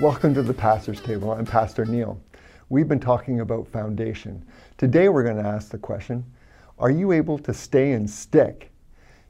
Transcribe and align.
Welcome 0.00 0.32
to 0.34 0.42
the 0.42 0.54
Pastor's 0.54 1.00
Table. 1.00 1.32
I'm 1.32 1.44
Pastor 1.44 1.84
Neil. 1.84 2.20
We've 2.68 2.86
been 2.86 3.00
talking 3.00 3.40
about 3.40 3.66
foundation. 3.66 4.46
Today 4.76 5.08
we're 5.08 5.24
going 5.24 5.42
to 5.42 5.48
ask 5.48 5.70
the 5.72 5.78
question 5.78 6.24
Are 6.78 6.88
you 6.88 7.10
able 7.10 7.36
to 7.38 7.52
stay 7.52 7.90
and 7.90 8.08
stick? 8.08 8.70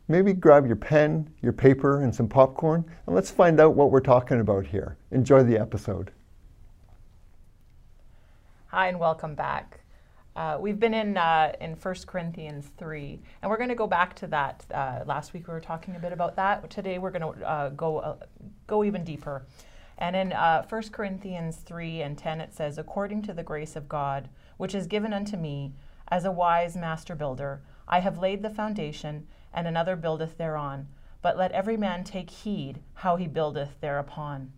Maybe 0.09 0.35
grab 0.35 0.67
your 0.67 0.77
pen, 0.77 1.33
your 1.41 1.55
paper, 1.55 2.03
and 2.03 2.15
some 2.15 2.29
popcorn, 2.29 2.85
and 3.07 3.15
let's 3.15 3.31
find 3.31 3.59
out 3.61 3.77
what 3.77 3.91
we're 3.91 4.01
talking 4.01 4.41
about 4.41 4.67
here. 4.67 4.99
Enjoy 5.11 5.43
the 5.43 5.57
episode. 5.57 6.11
Hi, 8.67 8.89
and 8.89 9.01
welcome 9.01 9.35
back. 9.35 9.81
Uh, 10.37 10.59
we've 10.61 10.79
been 10.79 10.93
in 10.93 11.17
uh, 11.17 11.51
in 11.63 11.77
1 11.77 11.95
Corinthians 12.07 12.73
3, 12.77 13.19
and 13.41 13.51
we're 13.51 13.57
going 13.57 13.71
to 13.71 13.75
go 13.75 13.87
back 13.87 14.15
to 14.17 14.27
that. 14.27 14.67
Uh, 14.71 15.01
last 15.07 15.33
week 15.33 15.49
we 15.49 15.55
were 15.55 15.61
talking 15.61 15.97
a 15.97 15.99
bit 15.99 16.13
about 16.13 16.37
that. 16.37 16.69
Today 16.69 16.99
we're 16.99 17.11
going 17.11 17.39
to 17.39 17.49
uh, 17.49 17.69
go 17.71 18.01
uh, 18.01 18.17
go 18.67 18.85
even 18.85 19.03
deeper. 19.03 19.47
And 19.99 20.15
in 20.15 20.33
uh, 20.33 20.65
1 20.69 20.83
Corinthians 20.93 21.57
3 21.57 22.03
and 22.03 22.17
10, 22.17 22.41
it 22.41 22.55
says, 22.55 22.79
According 22.79 23.23
to 23.23 23.35
the 23.35 23.43
grace 23.43 23.75
of 23.75 23.89
God, 23.89 24.29
which 24.57 24.75
is 24.75 24.87
given 24.87 25.13
unto 25.13 25.37
me, 25.37 25.73
as 26.09 26.25
a 26.25 26.33
wise 26.33 26.77
master 26.77 27.15
builder, 27.15 27.61
I 27.89 28.01
have 28.01 28.19
laid 28.19 28.43
the 28.43 28.51
foundation, 28.51 29.27
and 29.53 29.67
another 29.67 29.97
buildeth 29.97 30.39
thereon. 30.39 30.87
But 31.21 31.37
let 31.37 31.53
every 31.53 31.77
man 31.77 32.05
take 32.05 32.31
heed 32.31 32.81
how 32.95 33.17
he 33.17 33.27
buildeth 33.27 33.81
thereupon. 33.81 34.53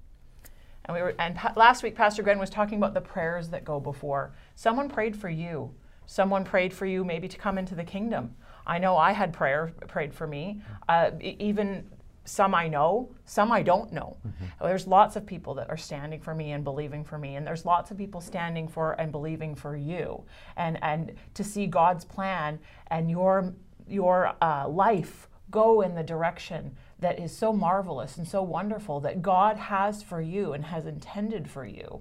And 0.84 0.94
we 0.94 1.02
were, 1.02 1.14
and 1.18 1.34
pa- 1.34 1.54
last 1.56 1.82
week, 1.82 1.94
Pastor 1.94 2.22
Glenn 2.22 2.38
was 2.38 2.50
talking 2.50 2.76
about 2.76 2.94
the 2.94 3.00
prayers 3.00 3.48
that 3.48 3.64
go 3.64 3.80
before. 3.80 4.34
Someone 4.54 4.88
prayed 4.88 5.16
for 5.16 5.30
you. 5.30 5.74
Someone 6.04 6.44
prayed 6.44 6.74
for 6.74 6.86
you, 6.86 7.04
maybe 7.04 7.28
to 7.28 7.38
come 7.38 7.56
into 7.56 7.74
the 7.74 7.84
kingdom. 7.84 8.34
I 8.66 8.78
know 8.78 8.96
I 8.96 9.12
had 9.12 9.32
prayer 9.32 9.72
prayed 9.88 10.12
for 10.12 10.26
me. 10.26 10.60
Uh, 10.88 11.12
even 11.20 11.88
some 12.24 12.54
I 12.54 12.68
know, 12.68 13.10
some 13.24 13.50
I 13.50 13.62
don't 13.62 13.92
know. 13.92 14.16
There's 14.60 14.86
lots 14.86 15.16
of 15.16 15.26
people 15.26 15.54
that 15.54 15.70
are 15.70 15.76
standing 15.76 16.20
for 16.20 16.34
me 16.34 16.52
and 16.52 16.62
believing 16.62 17.04
for 17.04 17.18
me, 17.18 17.36
and 17.36 17.46
there's 17.46 17.64
lots 17.64 17.90
of 17.90 17.96
people 17.96 18.20
standing 18.20 18.68
for 18.68 18.92
and 18.92 19.10
believing 19.10 19.54
for 19.54 19.76
you, 19.76 20.24
and 20.56 20.78
and 20.82 21.12
to 21.34 21.44
see 21.44 21.66
God's 21.66 22.04
plan 22.04 22.58
and 22.88 23.10
your 23.10 23.54
your 23.88 24.34
uh, 24.40 24.68
life 24.68 25.28
go 25.50 25.80
in 25.80 25.94
the 25.94 26.02
direction 26.02 26.76
that 27.00 27.18
is 27.18 27.36
so 27.36 27.52
marvelous 27.52 28.18
and 28.18 28.28
so 28.28 28.42
wonderful 28.42 29.00
that 29.00 29.22
God 29.22 29.56
has 29.56 30.02
for 30.02 30.20
you 30.20 30.52
and 30.52 30.64
has 30.64 30.86
intended 30.86 31.50
for 31.50 31.64
you. 31.64 32.00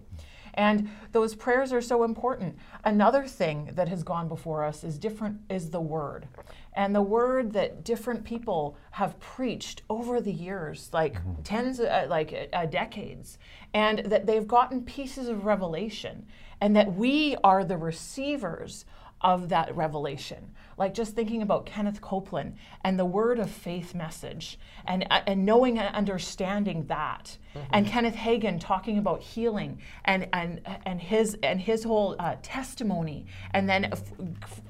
And 0.60 0.90
those 1.14 1.36
prayers 1.36 1.72
are 1.72 1.82
so 1.82 2.04
important. 2.04 2.58
Another 2.84 3.26
thing 3.26 3.72
that 3.76 3.88
has 3.88 4.04
gone 4.04 4.28
before 4.28 4.66
us 4.66 4.84
is 4.84 4.98
different 4.98 5.40
is 5.50 5.70
the 5.70 5.80
word. 5.80 6.28
And 6.74 6.94
the 6.94 7.02
word 7.02 7.54
that 7.54 7.86
different 7.86 8.26
people 8.26 8.76
have 8.92 9.18
preached 9.22 9.84
over 9.90 10.20
the 10.20 10.34
years, 10.34 10.90
like 10.92 11.16
tens, 11.46 11.80
uh, 11.80 12.08
like 12.10 12.50
uh, 12.52 12.66
decades, 12.66 13.38
and 13.74 14.00
that 14.00 14.26
they've 14.26 14.46
gotten 14.46 14.84
pieces 14.84 15.30
of 15.30 15.46
revelation, 15.46 16.26
and 16.60 16.76
that 16.76 16.94
we 16.94 17.38
are 17.42 17.64
the 17.64 17.78
receivers 17.78 18.84
of 19.22 19.48
that 19.48 19.74
revelation. 19.74 20.52
Like 20.80 20.94
just 20.94 21.14
thinking 21.14 21.42
about 21.42 21.66
Kenneth 21.66 22.00
Copeland 22.00 22.56
and 22.86 22.98
the 22.98 23.06
word 23.06 23.38
of 23.38 23.52
faith 23.52 23.94
message 23.94 24.58
and, 24.88 25.06
uh, 25.12 25.22
and 25.28 25.46
knowing 25.46 25.78
and 25.78 25.94
understanding 25.94 26.86
that. 26.88 27.38
And 27.72 27.86
Kenneth 27.86 28.16
Hagin 28.16 28.60
talking 28.60 29.00
about 29.00 29.22
healing 29.22 29.80
and, 30.06 30.30
and, 30.34 30.62
and, 30.86 31.02
his, 31.02 31.36
and 31.44 31.60
his 31.60 31.84
whole 31.84 32.16
uh, 32.20 32.36
testimony. 32.42 33.26
And 33.52 33.68
then 33.68 33.90
f- 33.92 34.04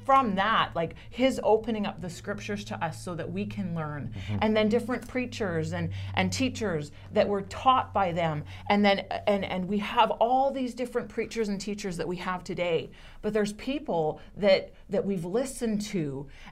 from 0.06 0.36
that, 0.36 0.72
like 0.75 0.96
his 1.12 1.40
opening 1.44 1.86
up 1.86 2.02
the 2.02 2.09
scriptures 2.09 2.64
to 2.66 2.84
us 2.84 3.03
so 3.03 3.14
that 3.16 3.31
we 3.31 3.46
can 3.46 3.75
learn. 3.75 4.14
And 4.42 4.56
then 4.56 4.69
different 4.69 5.08
preachers 5.08 5.74
and, 5.74 5.92
and 6.16 6.31
teachers 6.34 6.92
that 7.14 7.28
were 7.28 7.44
taught 7.44 7.94
by 7.94 8.12
them. 8.14 8.44
And 8.69 8.84
then 8.84 9.00
and, 9.28 9.46
and 9.46 9.68
we 9.68 9.78
have 9.80 10.09
all 10.12 10.50
these 10.50 10.74
different 10.74 11.09
preachers 11.09 11.50
and 11.50 11.62
teachers 11.62 11.98
that 11.98 12.08
we 12.08 12.16
have 12.18 12.44
today. 12.44 12.90
But 13.22 13.34
there's 13.34 13.53
people 13.53 14.22
that 14.38 14.74
that 14.90 15.06
we've 15.06 15.25
listened 15.25 15.81
to 15.81 15.99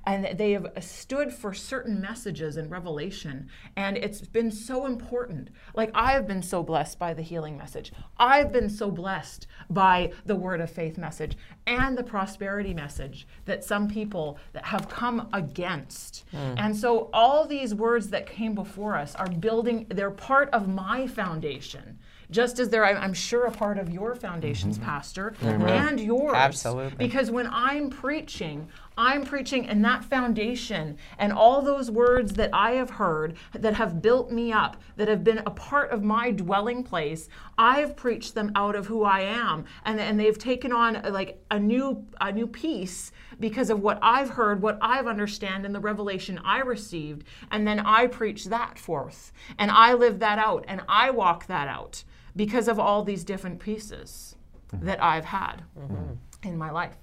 and 0.05 0.37
they 0.37 0.51
have 0.51 0.71
stood 0.79 1.33
for 1.33 1.53
certain 1.53 1.99
messages 1.99 2.57
and 2.57 2.69
revelation. 2.71 3.49
And 3.75 3.97
it's 3.97 4.21
been 4.21 4.51
so 4.51 4.85
important. 4.85 5.49
Like 5.75 5.91
I've 5.93 6.27
been 6.27 6.41
so 6.41 6.63
blessed 6.63 6.99
by 6.99 7.13
the 7.13 7.21
healing 7.21 7.57
message. 7.57 7.91
I've 8.17 8.51
been 8.51 8.69
so 8.69 8.91
blessed 8.91 9.47
by 9.69 10.11
the 10.25 10.35
word 10.35 10.61
of 10.61 10.69
faith 10.69 10.97
message 10.97 11.37
and 11.65 11.97
the 11.97 12.03
prosperity 12.03 12.73
message 12.73 13.27
that 13.45 13.63
some 13.63 13.87
people 13.87 14.37
that 14.53 14.65
have 14.65 14.89
come 14.89 15.29
against. 15.33 16.25
Hmm. 16.31 16.53
And 16.57 16.75
so 16.75 17.09
all 17.13 17.45
these 17.45 17.73
words 17.73 18.09
that 18.09 18.25
came 18.27 18.53
before 18.53 18.95
us 18.95 19.15
are 19.15 19.27
building, 19.27 19.85
they're 19.89 20.11
part 20.11 20.49
of 20.51 20.67
my 20.67 21.07
foundation. 21.07 21.99
Just 22.29 22.59
as 22.59 22.69
they're, 22.69 22.83
I'm 22.83 22.97
I'm 22.97 23.13
sure, 23.13 23.45
a 23.45 23.51
part 23.51 23.77
of 23.77 23.89
your 23.89 24.13
foundations, 24.13 24.77
mm-hmm. 24.77 24.85
Pastor, 24.85 25.33
and 25.41 25.97
yours. 25.97 26.33
Absolutely. 26.35 26.97
Because 26.97 27.31
when 27.31 27.47
I'm 27.47 27.89
preaching, 27.89 28.67
I'm 28.97 29.25
preaching 29.25 29.67
and 29.67 29.83
that 29.85 30.03
foundation 30.03 30.97
and 31.19 31.31
all 31.31 31.61
those 31.61 31.91
words 31.91 32.33
that 32.33 32.49
I 32.53 32.71
have 32.71 32.89
heard 32.89 33.37
that 33.53 33.75
have 33.75 34.01
built 34.01 34.31
me 34.31 34.51
up, 34.51 34.77
that 34.95 35.07
have 35.07 35.23
been 35.23 35.39
a 35.39 35.51
part 35.51 35.91
of 35.91 36.03
my 36.03 36.31
dwelling 36.31 36.83
place, 36.83 37.29
I 37.57 37.79
have 37.79 37.95
preached 37.95 38.33
them 38.33 38.51
out 38.55 38.75
of 38.75 38.87
who 38.87 39.03
I 39.03 39.21
am. 39.21 39.65
And, 39.85 39.99
and 39.99 40.19
they've 40.19 40.37
taken 40.37 40.71
on 40.71 41.01
like 41.11 41.43
a 41.51 41.59
new 41.59 42.05
a 42.19 42.31
new 42.31 42.47
piece 42.47 43.11
because 43.39 43.69
of 43.69 43.81
what 43.81 43.99
I've 44.01 44.29
heard, 44.29 44.61
what 44.61 44.79
I've 44.81 45.07
understand, 45.07 45.65
and 45.65 45.75
the 45.75 45.79
revelation 45.79 46.39
I 46.43 46.59
received. 46.59 47.25
And 47.51 47.67
then 47.67 47.79
I 47.79 48.07
preach 48.07 48.45
that 48.45 48.79
forth. 48.79 49.31
And 49.59 49.69
I 49.69 49.93
live 49.93 50.19
that 50.19 50.39
out 50.39 50.65
and 50.67 50.81
I 50.87 51.11
walk 51.11 51.45
that 51.47 51.67
out 51.67 52.03
because 52.35 52.67
of 52.67 52.79
all 52.79 53.03
these 53.03 53.23
different 53.23 53.59
pieces 53.59 54.35
mm-hmm. 54.73 54.85
that 54.85 55.03
I've 55.03 55.25
had 55.25 55.63
mm-hmm. 55.77 56.13
in 56.47 56.57
my 56.57 56.71
life. 56.71 56.95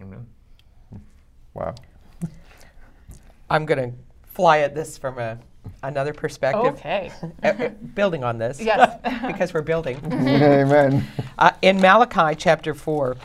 Mm-hmm. 0.00 0.20
Wow. 1.58 1.74
I'm 3.50 3.66
going 3.66 3.90
to 3.90 3.98
fly 4.32 4.58
at 4.58 4.74
this 4.76 4.96
from 4.96 5.18
a, 5.18 5.38
another 5.82 6.12
perspective. 6.12 6.74
Okay. 6.74 7.10
Uh, 7.42 7.46
uh, 7.48 7.68
building 7.68 8.22
on 8.22 8.38
this. 8.38 8.60
Yes. 8.60 9.00
because 9.26 9.52
we're 9.52 9.62
building. 9.62 9.98
Amen. 10.12 11.04
Uh, 11.36 11.50
in 11.62 11.80
Malachi 11.80 12.36
chapter 12.36 12.74
4, 12.74 13.16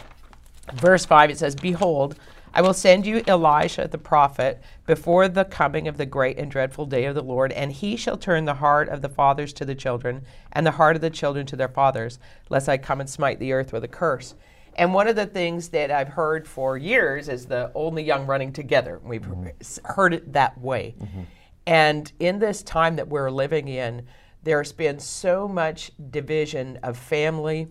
verse 0.74 1.06
5, 1.06 1.30
it 1.30 1.38
says, 1.38 1.56
Behold, 1.56 2.16
I 2.56 2.62
will 2.62 2.74
send 2.74 3.06
you 3.06 3.24
Elisha 3.28 3.88
the 3.88 4.00
prophet 4.00 4.62
before 4.88 5.28
the 5.28 5.46
coming 5.46 5.88
of 5.88 5.98
the 5.98 6.06
great 6.06 6.40
and 6.40 6.50
dreadful 6.50 6.88
day 6.88 7.06
of 7.06 7.14
the 7.14 7.24
Lord, 7.24 7.52
and 7.52 7.72
he 7.72 7.96
shall 7.96 8.18
turn 8.18 8.46
the 8.46 8.56
heart 8.56 8.90
of 8.90 9.04
the 9.04 9.10
fathers 9.10 9.54
to 9.54 9.66
the 9.66 9.76
children, 9.76 10.24
and 10.52 10.66
the 10.66 10.72
heart 10.72 10.96
of 10.96 11.02
the 11.04 11.10
children 11.12 11.46
to 11.48 11.56
their 11.56 11.68
fathers, 11.68 12.18
lest 12.50 12.68
I 12.68 12.78
come 12.78 13.00
and 13.00 13.10
smite 13.10 13.38
the 13.38 13.54
earth 13.54 13.74
with 13.74 13.84
a 13.84 13.88
curse. 13.88 14.34
And 14.76 14.94
one 14.94 15.08
of 15.08 15.16
the 15.16 15.26
things 15.26 15.70
that 15.70 15.92
I've 15.92 16.10
heard 16.10 16.48
for 16.48 16.78
years 16.78 17.30
is 17.30 17.46
the 17.46 17.72
old 17.74 17.94
and 17.94 18.00
the 18.00 18.04
young 18.04 18.26
running 18.26 18.52
together. 18.52 19.00
We've 19.04 19.22
mm-hmm. 19.22 19.48
s- 19.62 19.80
heard 19.84 20.14
it 20.14 20.34
that 20.34 20.60
way. 20.60 20.96
Mm-hmm. 21.00 21.22
And 21.68 22.12
in 22.20 22.40
this 22.40 22.64
time 22.64 22.96
that 22.98 23.08
we're 23.08 23.30
living 23.30 23.68
in, 23.68 24.06
there's 24.44 24.74
been 24.74 25.00
so 25.00 25.48
much 25.48 25.92
division 26.10 26.78
of 26.84 26.98
family, 26.98 27.68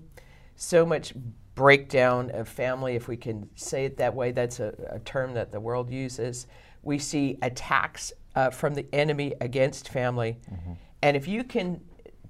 so 0.57 0.87
much 0.87 1.13
breakdown 1.55 2.31
of 2.31 2.49
family, 2.49 2.95
if 2.95 3.09
we 3.09 3.17
can 3.17 3.49
say 3.57 3.85
it 3.85 3.99
that 3.99 4.15
way. 4.15 4.33
That's 4.33 4.61
a, 4.61 4.75
a 4.91 4.99
term 5.01 5.35
that 5.35 5.53
the 5.53 5.61
world 5.61 5.91
uses. 5.91 6.47
We 6.83 6.99
see 6.99 7.39
attacks 7.43 8.13
uh, 8.35 8.51
from 8.51 8.75
the 8.75 8.87
enemy 8.95 9.35
against 9.41 9.89
family. 9.89 10.39
Mm-hmm. 10.51 10.73
And 11.03 11.17
if 11.17 11.29
you 11.29 11.45
can 11.45 11.81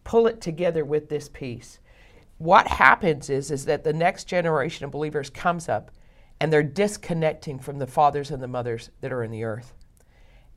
pull 0.03 0.27
it 0.27 0.41
together 0.41 0.85
with 0.85 1.09
this 1.09 1.29
piece, 1.29 1.79
what 2.43 2.67
happens 2.67 3.31
is, 3.31 3.53
is 3.53 3.67
that 3.67 3.85
the 3.85 3.93
next 3.93 4.25
generation 4.25 4.85
of 4.85 4.91
believers 4.91 5.31
comes 5.31 5.69
up 5.69 5.93
and 6.41 6.53
they're 6.53 6.65
disconnecting 6.65 7.61
from 7.61 7.79
the 7.79 7.87
fathers 7.87 8.33
and 8.33 8.43
the 8.43 8.49
mothers 8.49 8.91
that 9.01 9.13
are 9.13 9.23
in 9.23 9.31
the 9.31 9.45
earth. 9.45 9.75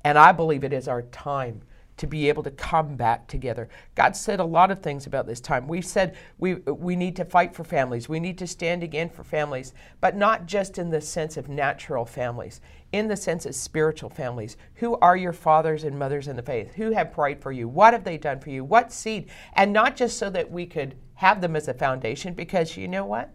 And 0.03 0.17
I 0.17 0.31
believe 0.31 0.63
it 0.63 0.73
is 0.73 0.87
our 0.87 1.03
time 1.03 1.61
to 1.97 2.07
be 2.07 2.27
able 2.27 2.43
to 2.43 2.51
come 2.51 2.95
back 2.95 3.27
together. 3.27 3.69
God 3.95 4.15
said 4.15 4.39
a 4.39 4.45
lot 4.45 4.71
of 4.71 4.81
things 4.81 5.07
about 5.07 5.25
this 5.25 5.39
time. 5.39 5.67
We 5.67 5.81
said 5.81 6.15
we, 6.37 6.55
we 6.55 6.95
need 6.95 7.15
to 7.17 7.25
fight 7.25 7.55
for 7.55 7.63
families, 7.63 8.09
we 8.09 8.19
need 8.19 8.37
to 8.39 8.47
stand 8.47 8.83
again 8.83 9.09
for 9.09 9.23
families, 9.23 9.73
but 10.01 10.15
not 10.15 10.45
just 10.45 10.77
in 10.77 10.89
the 10.89 11.01
sense 11.01 11.37
of 11.37 11.49
natural 11.49 12.05
families, 12.05 12.61
in 12.91 13.07
the 13.07 13.17
sense 13.17 13.45
of 13.45 13.55
spiritual 13.55 14.09
families. 14.09 14.57
Who 14.75 14.97
are 14.97 15.17
your 15.17 15.33
fathers 15.33 15.83
and 15.83 15.97
mothers 15.97 16.27
in 16.27 16.35
the 16.35 16.41
faith? 16.41 16.73
Who 16.75 16.91
have 16.91 17.13
prayed 17.13 17.41
for 17.41 17.51
you? 17.51 17.67
What 17.67 17.93
have 17.93 18.03
they 18.03 18.17
done 18.17 18.39
for 18.39 18.49
you? 18.49 18.63
What 18.63 18.91
seed? 18.91 19.29
And 19.53 19.73
not 19.73 19.95
just 19.95 20.17
so 20.17 20.29
that 20.29 20.51
we 20.51 20.65
could 20.65 20.95
have 21.15 21.41
them 21.41 21.55
as 21.55 21.67
a 21.67 21.73
foundation, 21.73 22.33
because 22.33 22.77
you 22.77 22.87
know 22.87 23.05
what? 23.05 23.33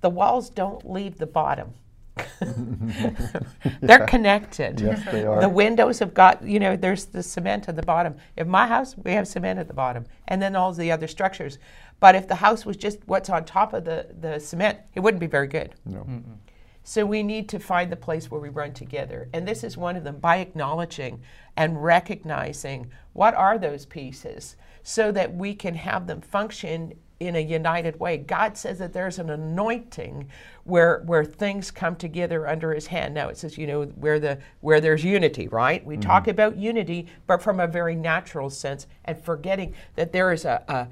The 0.00 0.10
walls 0.10 0.48
don't 0.48 0.90
leave 0.90 1.18
the 1.18 1.26
bottom. 1.26 1.74
They're 3.80 4.06
connected. 4.06 4.80
Yes, 4.80 5.02
they 5.10 5.24
are. 5.24 5.40
The 5.40 5.48
windows 5.48 5.98
have 5.98 6.14
got, 6.14 6.42
you 6.42 6.60
know, 6.60 6.76
there's 6.76 7.06
the 7.06 7.22
cement 7.22 7.68
at 7.68 7.76
the 7.76 7.82
bottom. 7.82 8.16
If 8.36 8.46
my 8.46 8.66
house, 8.66 8.96
we 8.96 9.12
have 9.12 9.26
cement 9.28 9.58
at 9.58 9.68
the 9.68 9.74
bottom, 9.74 10.06
and 10.26 10.40
then 10.40 10.56
all 10.56 10.72
the 10.72 10.90
other 10.90 11.08
structures. 11.08 11.58
But 12.00 12.14
if 12.14 12.28
the 12.28 12.36
house 12.36 12.64
was 12.64 12.76
just 12.76 12.98
what's 13.06 13.30
on 13.30 13.44
top 13.44 13.72
of 13.72 13.84
the, 13.84 14.08
the 14.20 14.38
cement, 14.38 14.78
it 14.94 15.00
wouldn't 15.00 15.20
be 15.20 15.26
very 15.26 15.48
good. 15.48 15.74
No. 15.84 16.06
So 16.84 17.04
we 17.04 17.22
need 17.22 17.50
to 17.50 17.58
find 17.58 17.92
the 17.92 17.96
place 17.96 18.30
where 18.30 18.40
we 18.40 18.48
run 18.48 18.72
together. 18.72 19.28
And 19.34 19.46
this 19.46 19.62
is 19.62 19.76
one 19.76 19.94
of 19.94 20.04
them 20.04 20.20
by 20.20 20.38
acknowledging 20.38 21.20
and 21.54 21.84
recognizing 21.84 22.90
what 23.12 23.34
are 23.34 23.58
those 23.58 23.84
pieces 23.84 24.56
so 24.82 25.12
that 25.12 25.34
we 25.34 25.54
can 25.54 25.74
have 25.74 26.06
them 26.06 26.22
function 26.22 26.94
in 27.20 27.34
a 27.34 27.40
united 27.40 27.98
way. 27.98 28.16
God 28.16 28.56
says 28.56 28.78
that 28.78 28.92
there's 28.92 29.18
an 29.18 29.30
anointing 29.30 30.28
where 30.64 31.02
where 31.06 31.24
things 31.24 31.70
come 31.70 31.96
together 31.96 32.46
under 32.46 32.72
his 32.72 32.86
hand. 32.86 33.14
Now 33.14 33.28
it 33.28 33.36
says, 33.36 33.58
you 33.58 33.66
know, 33.66 33.84
where 33.84 34.20
the 34.20 34.38
where 34.60 34.80
there's 34.80 35.04
unity, 35.04 35.48
right? 35.48 35.84
We 35.84 35.96
talk 35.96 36.22
mm-hmm. 36.22 36.30
about 36.30 36.56
unity, 36.56 37.08
but 37.26 37.42
from 37.42 37.58
a 37.58 37.66
very 37.66 37.96
natural 37.96 38.50
sense 38.50 38.86
and 39.04 39.20
forgetting 39.20 39.74
that 39.96 40.12
there 40.12 40.32
is 40.32 40.44
a, 40.44 40.62
a 40.68 40.88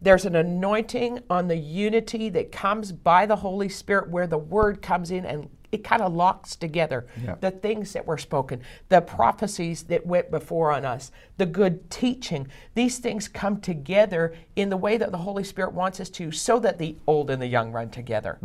there's 0.00 0.24
an 0.24 0.36
anointing 0.36 1.20
on 1.28 1.48
the 1.48 1.56
unity 1.56 2.28
that 2.30 2.52
comes 2.52 2.92
by 2.92 3.26
the 3.26 3.36
Holy 3.36 3.68
Spirit 3.68 4.08
where 4.08 4.28
the 4.28 4.38
word 4.38 4.80
comes 4.80 5.10
in 5.10 5.26
and 5.26 5.50
it 5.70 5.84
kind 5.84 6.00
of 6.00 6.12
locks 6.14 6.56
together 6.56 7.06
Yeah. 7.22 7.34
the 7.40 7.50
things 7.50 7.92
that 7.92 8.06
were 8.06 8.16
spoken, 8.18 8.60
the 8.88 9.00
prophecies 9.00 9.82
that 9.84 10.06
went 10.06 10.30
before 10.30 10.72
on 10.72 10.84
us, 10.84 11.12
the 11.36 11.44
good 11.46 11.90
teaching. 11.90 12.48
These 12.74 12.98
things 12.98 13.28
come 13.28 13.60
together 13.60 14.34
in 14.56 14.70
the 14.70 14.76
way 14.76 14.96
that 14.96 15.10
the 15.12 15.18
Holy 15.18 15.44
Spirit 15.44 15.74
wants 15.74 16.00
us 16.00 16.08
to, 16.10 16.30
so 16.32 16.58
that 16.60 16.78
the 16.78 16.96
old 17.06 17.28
and 17.30 17.40
the 17.42 17.46
young 17.46 17.70
run 17.72 17.90
together. 17.90 18.38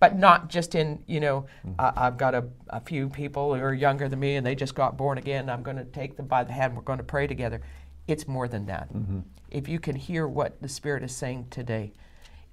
But 0.00 0.18
not 0.18 0.48
just 0.48 0.74
in, 0.74 1.02
you 1.06 1.20
know, 1.20 1.46
uh, 1.78 1.92
I've 1.96 2.18
got 2.18 2.34
a, 2.34 2.44
a 2.68 2.80
few 2.80 3.08
people 3.08 3.54
who 3.54 3.62
are 3.62 3.72
younger 3.74 4.08
than 4.08 4.20
me 4.20 4.36
and 4.36 4.46
they 4.46 4.54
just 4.54 4.74
got 4.74 4.96
born 4.98 5.16
again. 5.18 5.48
I'm 5.48 5.62
going 5.62 5.78
to 5.78 5.84
take 5.84 6.16
them 6.16 6.26
by 6.26 6.44
the 6.44 6.52
hand. 6.52 6.76
We're 6.76 6.82
going 6.82 6.98
to 6.98 7.04
pray 7.04 7.26
together. 7.26 7.60
It's 8.06 8.28
more 8.28 8.48
than 8.48 8.66
that. 8.66 8.88
If 9.50 9.66
you 9.68 9.80
can 9.80 9.96
hear 9.96 10.28
what 10.28 10.60
the 10.60 10.68
Spirit 10.68 11.02
is 11.02 11.16
saying 11.16 11.46
today, 11.50 11.92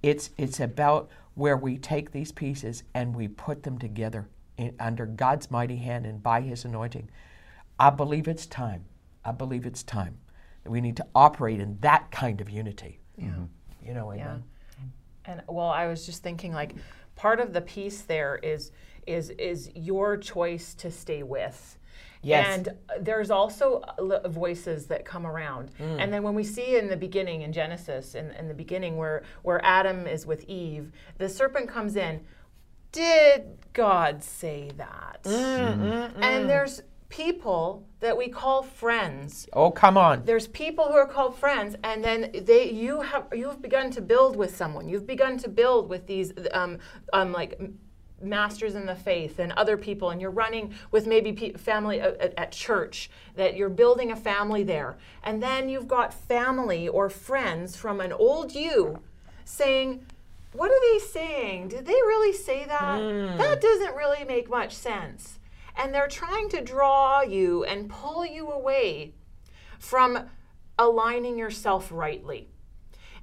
it's 0.02 0.30
it's 0.38 0.60
about 0.60 1.10
where 1.36 1.58
we 1.58 1.78
take 1.78 2.12
these 2.12 2.32
pieces 2.32 2.84
and 2.94 3.16
we 3.16 3.28
put 3.28 3.64
them 3.64 3.78
together 3.80 4.28
in, 4.58 4.76
under 4.80 5.06
God's 5.06 5.50
mighty 5.50 5.78
hand 5.78 6.06
and 6.06 6.22
by 6.22 6.42
His 6.42 6.66
anointing. 6.66 7.10
I 7.80 7.90
believe 7.90 8.28
it's 8.28 8.46
time. 8.46 8.86
I 9.26 9.32
believe 9.32 9.66
it's 9.66 9.84
time 9.84 10.18
that 10.64 10.70
we 10.72 10.82
need 10.82 10.98
to 10.98 11.06
operate 11.16 11.60
in 11.60 11.78
that 11.82 12.12
kind 12.12 12.40
of 12.42 12.50
unity. 12.50 13.00
Mm-hmm. 13.20 13.46
You 13.86 13.94
know, 13.94 14.12
Yeah. 14.14 14.24
amen. 14.24 14.44
And 15.26 15.42
well, 15.48 15.70
I 15.70 15.88
was 15.88 16.06
just 16.06 16.22
thinking 16.22 16.54
like 16.54 16.76
part 17.16 17.40
of 17.40 17.54
the 17.54 17.62
piece 17.62 18.02
there 18.02 18.40
is 18.44 18.72
is 19.08 19.30
is 19.32 19.70
your 19.76 20.18
choice 20.18 20.74
to 20.76 20.92
stay 20.92 21.24
with. 21.24 21.78
Yes. 22.24 22.48
And 22.58 22.70
there's 23.06 23.30
also 23.30 23.82
uh, 24.00 24.28
voices 24.30 24.86
that 24.88 25.04
come 25.06 25.28
around. 25.28 25.72
And 25.80 26.12
then 26.14 26.24
when 26.24 26.34
we 26.36 26.44
see 26.44 26.78
in 26.78 26.88
the 26.88 26.98
beginning 26.98 27.42
in 27.42 27.52
Genesis, 27.54 28.16
in, 28.16 28.32
in 28.32 28.48
the 28.48 28.54
beginning 28.54 28.98
where, 28.98 29.24
where 29.44 29.64
Adam 29.64 30.08
is 30.08 30.26
with 30.26 30.44
Eve, 30.46 30.92
the 31.18 31.28
serpent 31.30 31.68
comes 31.70 31.96
in. 31.96 32.22
Did 32.92 33.58
God 33.74 34.24
say 34.24 34.70
that? 34.78 35.20
And 35.26 36.50
there's 36.50 36.82
people 37.10 37.86
that 38.00 38.18
we 38.18 38.28
call 38.28 38.64
friends 38.64 39.48
Oh, 39.54 39.70
come 39.70 39.98
on. 39.98 40.24
there's 40.26 40.48
people 40.48 40.86
who 40.86 40.94
are 40.94 41.06
called 41.08 41.38
friends 41.38 41.76
and 41.84 42.04
then 42.04 42.32
they 42.42 42.72
you 42.72 43.02
have 43.02 43.28
you've 43.34 43.62
begun 43.62 43.92
to 43.92 44.02
build 44.02 44.36
with 44.36 44.56
someone 44.56 44.90
you've 44.90 45.06
begun 45.06 45.38
to 45.38 45.48
build 45.48 45.90
with 45.90 46.08
these 46.08 46.34
um, 46.54 46.80
um 47.14 47.32
like 47.32 47.60
masters 48.24 48.76
in 48.76 48.86
the 48.86 48.96
faith 48.96 49.40
and 49.40 49.52
other 49.54 49.78
people 49.78 50.10
and 50.10 50.22
you're 50.22 50.32
running 50.32 50.74
with 50.92 51.08
maybe 51.08 51.54
family 51.58 52.02
uh, 52.02 52.12
at, 52.20 52.34
at- 52.38 52.52
church 52.52 53.10
that 53.36 53.56
you're 53.56 53.70
building 53.70 54.12
a 54.12 54.16
family 54.16 54.64
there. 54.64 54.96
And 55.24 55.42
then 55.42 55.70
you've 55.70 55.88
got 55.88 56.14
family 56.14 56.88
or 56.88 57.10
friends 57.10 57.76
from 57.76 58.00
an 58.00 58.14
old 58.14 58.54
you 58.54 59.00
saying 59.44 60.06
what 60.54 60.70
are 60.70 60.94
they 60.94 61.00
saying? 61.00 61.70
Did 61.70 61.86
they 61.86 61.94
really 61.94 62.32
say 62.34 62.66
that? 62.66 63.00
Hmm. 63.00 63.38
That 63.38 63.60
doesn't 63.60 63.96
really 63.96 64.24
make 64.24 64.50
much 64.50 64.76
sense. 64.76 65.40
And 65.76 65.94
they're 65.94 66.08
trying 66.08 66.50
to 66.50 66.62
draw 66.62 67.22
you 67.22 67.64
and 67.64 67.90
pull 67.90 68.24
you 68.24 68.52
away 68.52 69.16
from 69.80 70.30
aligning 70.78 71.38
yourself 71.38 71.90
rightly. 71.92 72.50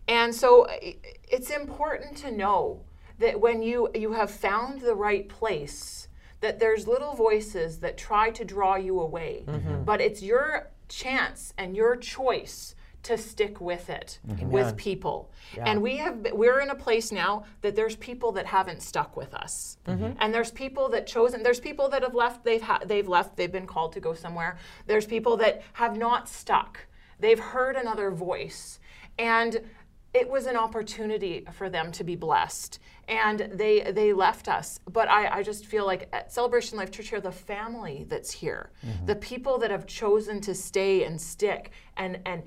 And 0.09 0.35
so 0.35 0.67
it's 0.71 1.51
important 1.51 2.17
to 2.19 2.33
know 2.33 2.83
that 3.21 3.41
when 3.41 3.63
you 3.63 3.89
you 3.95 4.13
have 4.13 4.31
found 4.31 4.81
the 4.81 4.95
right 4.95 5.29
place 5.29 6.09
that 6.41 6.59
there's 6.59 6.87
little 6.89 7.15
voices 7.15 7.79
that 7.81 7.97
try 7.97 8.31
to 8.31 8.45
draw 8.45 8.75
you 8.75 8.99
away. 8.99 9.45
Mm-hmm. 9.47 9.85
But 9.85 10.01
it's 10.01 10.23
your 10.23 10.71
chance 10.89 11.53
and 11.57 11.77
your 11.77 11.97
choice 11.97 12.75
to 13.03 13.17
stick 13.17 13.61
with 13.61 13.89
it 13.89 14.19
mm-hmm. 14.27 14.51
with 14.51 14.77
people. 14.77 15.31
And 15.57 15.81
we 15.81 15.97
have 15.97 16.27
we're 16.33 16.61
in 16.61 16.71
a 16.71 16.75
place 16.75 17.11
now 17.11 17.45
that 17.63 17.75
there's 17.75 17.97
people 17.97 18.33
that 18.33 18.47
haven't 18.47 18.83
stuck 18.83 19.17
with 19.17 19.35
us. 19.35 19.79
Mm-hmm. 19.87 20.13
And 20.19 20.35
there's 20.35 20.51
people 20.51 20.89
that 20.91 21.07
chosen 21.07 21.43
there's 21.43 21.61
people 21.61 21.89
that 21.91 22.03
have 22.03 22.15
left 22.15 22.45
they've 22.45 22.63
ha- 22.63 22.81
they've 22.85 23.09
left 23.09 23.37
they've 23.37 23.53
been 23.53 23.67
called 23.67 23.93
to 23.93 24.01
go 24.01 24.15
somewhere. 24.15 24.59
There's 24.87 25.07
people 25.07 25.37
that 25.39 25.63
have 25.75 25.97
not 25.97 26.29
stuck. 26.29 26.87
They've 27.19 27.39
heard 27.39 27.77
another 27.77 28.11
voice. 28.11 28.81
And 29.19 29.61
it 30.13 30.29
was 30.29 30.47
an 30.47 30.57
opportunity 30.57 31.47
for 31.53 31.71
them 31.71 31.93
to 31.93 32.05
be 32.05 32.17
blessed. 32.17 32.81
And 33.09 33.49
they 33.53 33.93
they 33.93 34.13
left 34.13 34.49
us. 34.49 34.81
But 34.91 35.09
i, 35.09 35.39
I 35.39 35.43
just 35.43 35.67
feel 35.67 35.87
like 35.87 36.09
at 36.13 36.33
celebration 36.33 36.79
life 36.79 36.91
church 36.91 37.09
here 37.09 37.21
the 37.21 37.33
family 37.33 38.07
that's 38.09 38.31
here 38.31 38.71
the 39.05 39.17
people 39.17 39.59
that 39.59 39.71
have 39.71 39.87
chosen 39.87 40.41
to 40.43 40.55
stay 40.55 41.05
and 41.05 41.21
stick 41.21 41.73
and 41.97 42.21
and 42.25 42.43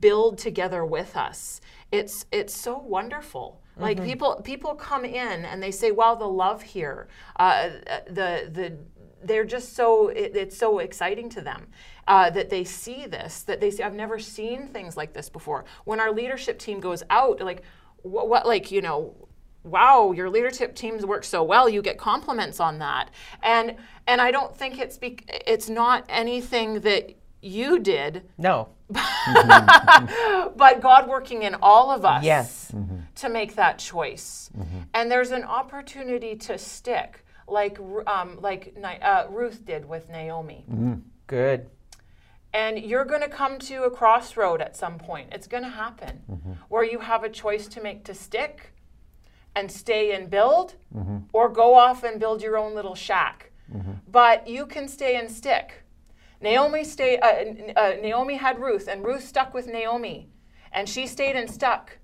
build 0.00 0.38
together 0.38 0.84
with 0.84 1.16
us 1.16 1.60
it's 1.90 2.26
it's 2.30 2.54
so 2.54 2.78
wonderful. 2.78 3.62
Like 3.76 4.02
people 4.02 4.40
people 4.44 4.74
come 4.74 5.04
in 5.04 5.44
and 5.44 5.62
they 5.62 5.70
say 5.70 5.90
wow 5.92 6.14
the 6.14 6.26
love 6.26 6.62
here. 6.62 7.08
Uh, 7.36 7.70
the 8.08 8.50
the 8.52 8.76
they're 9.22 9.44
just 9.44 9.74
so 9.74 10.08
it, 10.08 10.36
it's 10.36 10.56
so 10.56 10.78
exciting 10.78 11.28
to 11.30 11.40
them 11.40 11.68
uh, 12.08 12.28
that 12.30 12.48
they 12.50 12.64
see 12.64 13.06
this 13.06 13.42
that 13.42 13.60
they 13.60 13.70
say 13.70 13.84
i've 13.84 13.94
never 13.94 14.18
seen 14.18 14.66
things 14.68 14.96
like 14.96 15.12
this 15.12 15.28
before 15.30 15.64
when 15.84 16.00
our 16.00 16.10
leadership 16.10 16.58
team 16.58 16.80
goes 16.80 17.02
out 17.10 17.40
like 17.40 17.62
what, 18.02 18.28
what 18.28 18.44
like 18.46 18.70
you 18.72 18.80
know 18.80 19.14
wow 19.62 20.10
your 20.12 20.28
leadership 20.30 20.74
teams 20.74 21.04
work 21.06 21.22
so 21.24 21.42
well 21.42 21.68
you 21.68 21.80
get 21.82 21.98
compliments 21.98 22.58
on 22.60 22.78
that 22.78 23.10
and 23.42 23.76
and 24.06 24.20
i 24.20 24.30
don't 24.30 24.56
think 24.56 24.78
it's 24.80 24.96
bec- 24.98 25.24
it's 25.46 25.68
not 25.68 26.04
anything 26.08 26.80
that 26.80 27.14
you 27.40 27.78
did 27.78 28.24
No. 28.36 28.68
but 30.56 30.80
God 30.80 31.08
working 31.08 31.42
in 31.42 31.54
all 31.62 31.90
of 31.90 32.04
us 32.04 32.24
Yes. 32.24 32.72
to 33.16 33.28
make 33.28 33.54
that 33.56 33.78
choice. 33.78 34.50
And 34.94 35.10
there's 35.10 35.30
an 35.30 35.44
opportunity 35.44 36.34
to 36.36 36.58
stick, 36.58 37.24
like 37.46 37.78
um, 38.06 38.38
like 38.40 38.74
uh, 39.02 39.26
Ruth 39.30 39.64
did 39.64 39.84
with 39.88 40.08
Naomi. 40.08 40.64
Good. 41.26 41.68
And 42.52 42.78
you're 42.78 43.04
going 43.04 43.20
to 43.20 43.28
come 43.28 43.58
to 43.60 43.84
a 43.84 43.90
crossroad 43.90 44.60
at 44.62 44.76
some 44.76 44.98
point. 44.98 45.28
It's 45.32 45.46
going 45.46 45.62
to 45.64 45.68
happen 45.68 46.22
where 46.68 46.84
you 46.84 46.98
have 47.00 47.22
a 47.24 47.28
choice 47.28 47.66
to 47.68 47.82
make 47.82 48.04
to 48.04 48.14
stick 48.14 48.72
and 49.54 49.70
stay 49.70 50.14
and 50.14 50.30
build, 50.30 50.74
or 51.32 51.48
go 51.48 51.74
off 51.74 52.04
and 52.04 52.18
build 52.20 52.42
your 52.42 52.56
own 52.56 52.74
little 52.74 52.94
shack. 52.94 53.50
But 54.10 54.46
you 54.48 54.66
can 54.66 54.88
stay 54.88 55.16
and 55.16 55.30
stick. 55.30 55.84
Naomi 56.40 56.84
stay. 56.84 57.18
Uh, 57.18 57.78
uh, 57.78 57.96
Naomi 58.00 58.36
had 58.36 58.58
Ruth, 58.60 58.88
and 58.88 59.04
Ruth 59.04 59.24
stuck 59.24 59.52
with 59.52 59.66
Naomi, 59.66 60.30
and 60.72 60.88
she 60.88 61.06
stayed 61.06 61.36
and 61.36 61.50
stuck, 61.50 61.98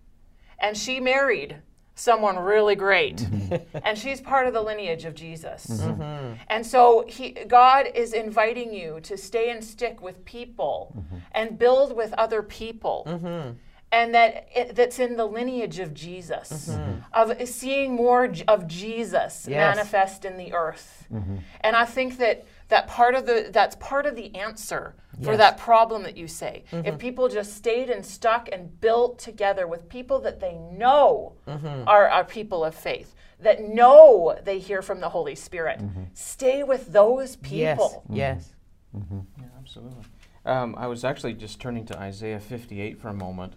and 0.59 0.77
she 0.77 1.01
married 1.01 1.57
someone 1.95 2.39
really 2.39 2.75
great, 2.75 3.19
mm-hmm. 3.19 3.79
and 3.85 3.97
she's 3.97 4.21
part 4.21 4.47
of 4.47 4.53
the 4.53 4.61
lineage 4.61 5.05
of 5.05 5.15
Jesus. 5.15 5.67
Mm-hmm. 5.67 6.03
Mm-hmm. 6.03 6.35
And 6.49 6.67
so 6.67 7.05
he, 7.07 7.31
God 7.31 7.87
is 7.95 8.13
inviting 8.13 8.73
you 8.73 9.01
to 9.03 9.17
stay 9.17 9.51
and 9.51 9.63
stick 9.63 10.03
with 10.03 10.25
people, 10.25 11.05
and 11.33 11.59
build 11.59 11.97
with 11.97 12.13
other 12.15 12.43
people. 12.43 13.55
And 13.95 14.13
that 14.15 14.49
it, 14.55 14.75
that's 14.75 14.99
in 14.99 15.17
the 15.17 15.25
lineage 15.25 15.79
of 15.79 15.95
Jesus, 15.95 16.71
mm-hmm. 16.73 16.99
of 17.13 17.49
seeing 17.49 17.95
more 17.95 18.29
of 18.49 18.67
Jesus 18.67 19.47
Yes. 19.49 19.77
manifest 19.77 20.25
in 20.25 20.37
the 20.37 20.53
earth. 20.53 21.07
Mm-hmm. 21.13 21.37
And 21.61 21.77
I 21.77 21.85
think 21.85 22.19
that 22.19 22.45
that 22.69 22.89
part 22.89 23.15
of 23.15 23.25
the 23.27 23.51
that's 23.53 23.77
part 23.77 24.05
of 24.07 24.17
the 24.17 24.35
answer 24.35 24.95
for 25.23 25.33
Yes. 25.33 25.39
that 25.39 25.59
problem 25.59 26.03
that 26.03 26.17
you 26.17 26.27
say. 26.27 26.65
If 26.73 26.85
mm-hmm. 26.85 26.97
people 26.97 27.29
just 27.29 27.55
stayed 27.55 27.89
and 27.89 28.05
stuck 28.05 28.49
and 28.51 28.81
built 28.81 29.19
together 29.21 29.69
with 29.69 29.89
people 29.89 30.19
that 30.21 30.41
they 30.41 30.57
know 30.57 31.35
are, 31.47 32.09
are 32.09 32.25
people 32.25 32.65
of 32.65 32.75
faith, 32.75 33.15
that 33.39 33.63
know 33.63 34.37
they 34.45 34.59
hear 34.59 34.83
from 34.83 34.99
the 35.01 35.09
Holy 35.11 35.37
Spirit, 35.37 35.81
stay 36.15 36.65
with 36.65 36.93
those 36.93 37.39
Yes. 37.43 37.79
people. 37.79 38.03
Yes. 38.11 38.55
Yeah, 38.93 39.47
absolutely. 39.59 40.05
Um, 40.45 40.75
I 40.77 40.87
was 40.89 41.05
actually 41.05 41.35
just 41.35 41.61
turning 41.61 41.87
to 41.87 41.99
Isaiah 41.99 42.41
58 42.41 42.99
for 42.99 43.09
a 43.09 43.15
moment 43.15 43.55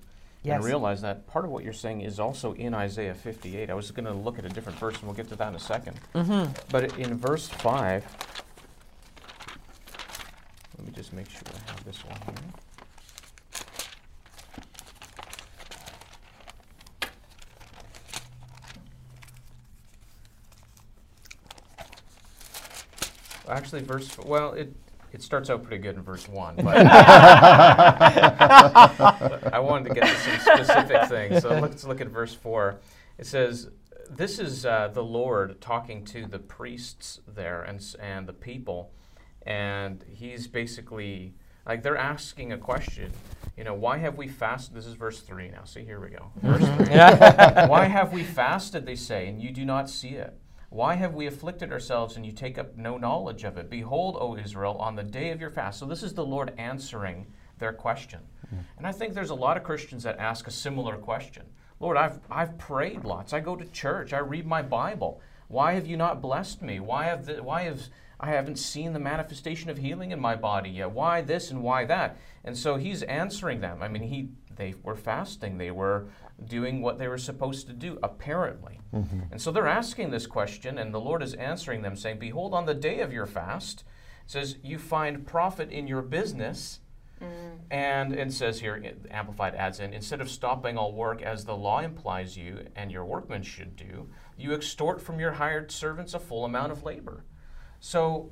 Yes. 0.48 0.56
and 0.56 0.66
realize 0.66 1.02
that 1.02 1.28
part 1.28 1.44
of 1.44 1.52
what 1.52 1.66
you're 1.66 1.74
saying 1.74 2.02
is 2.02 2.20
also 2.22 2.54
in 2.54 2.74
Isaiah 2.74 3.14
58. 3.14 3.70
I 3.70 3.74
was 3.74 3.92
going 3.92 4.06
to 4.06 4.14
look 4.14 4.40
at 4.40 4.46
a 4.46 4.50
different 4.50 4.80
verse, 4.80 4.96
and 4.96 5.04
we'll 5.04 5.14
get 5.14 5.28
to 5.30 5.36
that 5.36 5.50
in 5.50 5.56
a 5.56 5.58
2nd 5.58 5.96
Mm-hmm. 6.16 6.52
But 6.72 6.98
in 6.98 7.18
verse 7.18 7.50
5, 7.50 8.06
let 10.78 10.88
me 10.88 10.94
just 10.94 11.12
make 11.12 11.30
sure 11.30 11.42
I 11.48 11.72
have 11.72 11.84
this 11.84 12.04
one 12.06 12.18
here. 12.26 12.34
Actually, 23.50 23.82
verse 23.82 24.18
well, 24.20 24.54
it 24.54 24.74
It 25.12 25.22
starts 25.22 25.50
out 25.50 25.64
pretty 25.64 25.82
good 25.82 25.96
in 25.96 26.02
verse 26.02 26.28
1, 26.28 26.56
but 26.64 26.78
I 29.54 29.60
wanted 29.60 29.90
to 29.90 29.96
get 29.96 30.08
to 30.08 30.16
some 30.16 30.40
specific 30.40 31.10
things. 31.10 31.42
So 31.42 31.58
let's 31.60 31.84
look 31.84 32.02
at 32.02 32.08
verse 32.08 32.34
4. 32.34 32.80
It 33.18 33.26
says, 33.26 33.70
This 34.10 34.40
is 34.40 34.66
uh, 34.66 34.90
the 34.94 35.04
Lord 35.04 35.62
talking 35.62 36.04
to 36.06 36.26
the 36.26 36.40
priests 36.40 37.22
there 37.28 37.62
and, 37.64 37.84
and 38.00 38.28
the 38.28 38.34
people. 38.34 38.92
And 39.44 40.04
he's 40.10 40.48
basically, 40.48 41.34
like, 41.66 41.82
they're 41.84 41.98
asking 41.98 42.52
a 42.52 42.58
question. 42.58 43.12
You 43.56 43.64
know, 43.64 43.74
why 43.74 43.98
have 43.98 44.18
we 44.18 44.28
fasted? 44.28 44.76
This 44.76 44.86
is 44.86 44.94
verse 44.94 45.22
3 45.22 45.50
now. 45.50 45.64
See, 45.64 45.84
here 45.84 46.00
we 46.00 46.10
go. 46.10 46.32
Verse 46.44 46.64
3. 46.86 46.96
Why 47.68 47.86
have 47.86 48.14
we 48.14 48.24
fasted, 48.24 48.86
they 48.86 48.96
say, 48.96 49.28
and 49.28 49.42
you 49.42 49.52
do 49.52 49.66
not 49.66 49.90
see 49.90 50.10
it? 50.10 50.38
Why 50.70 50.96
have 50.96 51.14
we 51.14 51.28
afflicted 51.28 51.72
ourselves 51.72 52.16
and 52.16 52.26
you 52.26 52.32
take 52.32 52.58
up 52.58 52.76
no 52.76 52.98
knowledge 52.98 53.44
of 53.44 53.58
it? 53.58 53.70
Behold, 53.70 54.18
O 54.20 54.36
Israel, 54.36 54.76
on 54.80 54.96
the 54.96 55.04
day 55.04 55.32
of 55.32 55.40
your 55.40 55.50
fast. 55.50 55.80
So 55.80 55.86
this 55.86 56.04
is 56.04 56.14
the 56.14 56.26
Lord 56.26 56.54
answering 56.58 57.26
their 57.58 57.74
question. 57.74 58.20
Hmm. 58.50 58.58
And 58.78 58.88
I 58.88 58.92
think 58.92 59.14
there's 59.14 59.30
a 59.30 59.36
lot 59.36 59.58
of 59.58 59.64
Christians 59.64 60.04
that 60.04 60.20
ask 60.20 60.48
a 60.48 60.52
similar 60.52 60.98
question. 60.98 61.44
Lord, 61.80 61.96
I've, 61.96 62.20
I've 62.30 62.58
prayed 62.58 63.06
lots. 63.06 63.34
I 63.34 63.40
go 63.40 63.56
to 63.56 63.66
church. 63.66 64.14
I 64.14 64.20
read 64.20 64.46
my 64.46 64.62
Bible. 64.62 65.22
Why 65.48 65.74
have 65.74 65.88
you 65.88 65.96
not 65.96 66.22
blessed 66.22 66.62
me? 66.62 66.80
Why 66.80 67.06
have 67.06 67.26
the, 67.26 67.42
why 67.42 67.64
have 67.64 67.82
I 68.20 68.32
haven't 68.32 68.58
seen 68.58 68.94
the 68.94 69.00
manifestation 69.00 69.70
of 69.70 69.78
healing 69.78 70.12
in 70.12 70.20
my 70.20 70.36
body 70.36 70.72
yet? 70.72 70.92
Why 70.92 71.22
this 71.22 71.52
and 71.52 71.64
why 71.64 71.86
that? 71.86 72.18
And 72.44 72.58
so 72.58 72.76
he's 72.76 73.04
answering 73.04 73.62
them. 73.62 73.82
I 73.82 73.88
mean, 73.88 74.04
he 74.04 74.30
they 74.56 74.74
were 74.84 74.96
fasting. 74.96 75.58
They 75.58 75.72
were 75.72 76.08
doing 76.46 76.82
what 76.82 76.98
they 76.98 77.08
were 77.08 77.18
supposed 77.18 77.68
to 77.68 77.74
do, 77.74 77.98
apparently. 78.04 78.80
Mm-hmm. 78.94 79.20
And 79.32 79.42
so 79.42 79.52
they're 79.52 79.68
asking 79.68 80.12
this 80.12 80.28
question, 80.28 80.78
and 80.78 80.94
the 80.94 81.00
Lord 81.00 81.24
is 81.24 81.34
answering 81.34 81.82
them, 81.82 81.96
saying, 81.96 82.20
Behold, 82.20 82.54
on 82.54 82.66
the 82.66 82.74
day 82.74 83.00
of 83.00 83.12
your 83.12 83.26
fast, 83.26 83.84
it 84.26 84.32
says, 84.32 84.58
you 84.64 84.78
find 84.78 85.26
profit 85.26 85.72
in 85.72 85.88
your 85.88 86.02
business. 86.02 86.80
Mm. 87.22 87.60
And 87.72 88.14
it 88.14 88.32
says 88.32 88.60
here, 88.60 88.76
it- 88.76 89.08
Amplified 89.10 89.56
adds 89.56 89.80
in, 89.80 89.94
instead 89.94 90.22
of 90.22 90.30
stopping 90.30 90.78
all 90.78 90.94
work 90.94 91.22
as 91.22 91.46
the 91.46 91.56
law 91.56 91.80
implies 91.80 92.38
you 92.38 92.68
and 92.76 92.92
your 92.92 93.06
workmen 93.06 93.42
should 93.42 93.76
do, 93.76 94.10
you 94.38 94.54
extort 94.54 95.02
from 95.02 95.20
your 95.20 95.34
hired 95.34 95.72
servants 95.72 96.14
a 96.14 96.20
full 96.20 96.46
amount 96.46 96.72
of 96.72 96.84
labor. 96.84 97.26
So, 97.80 98.32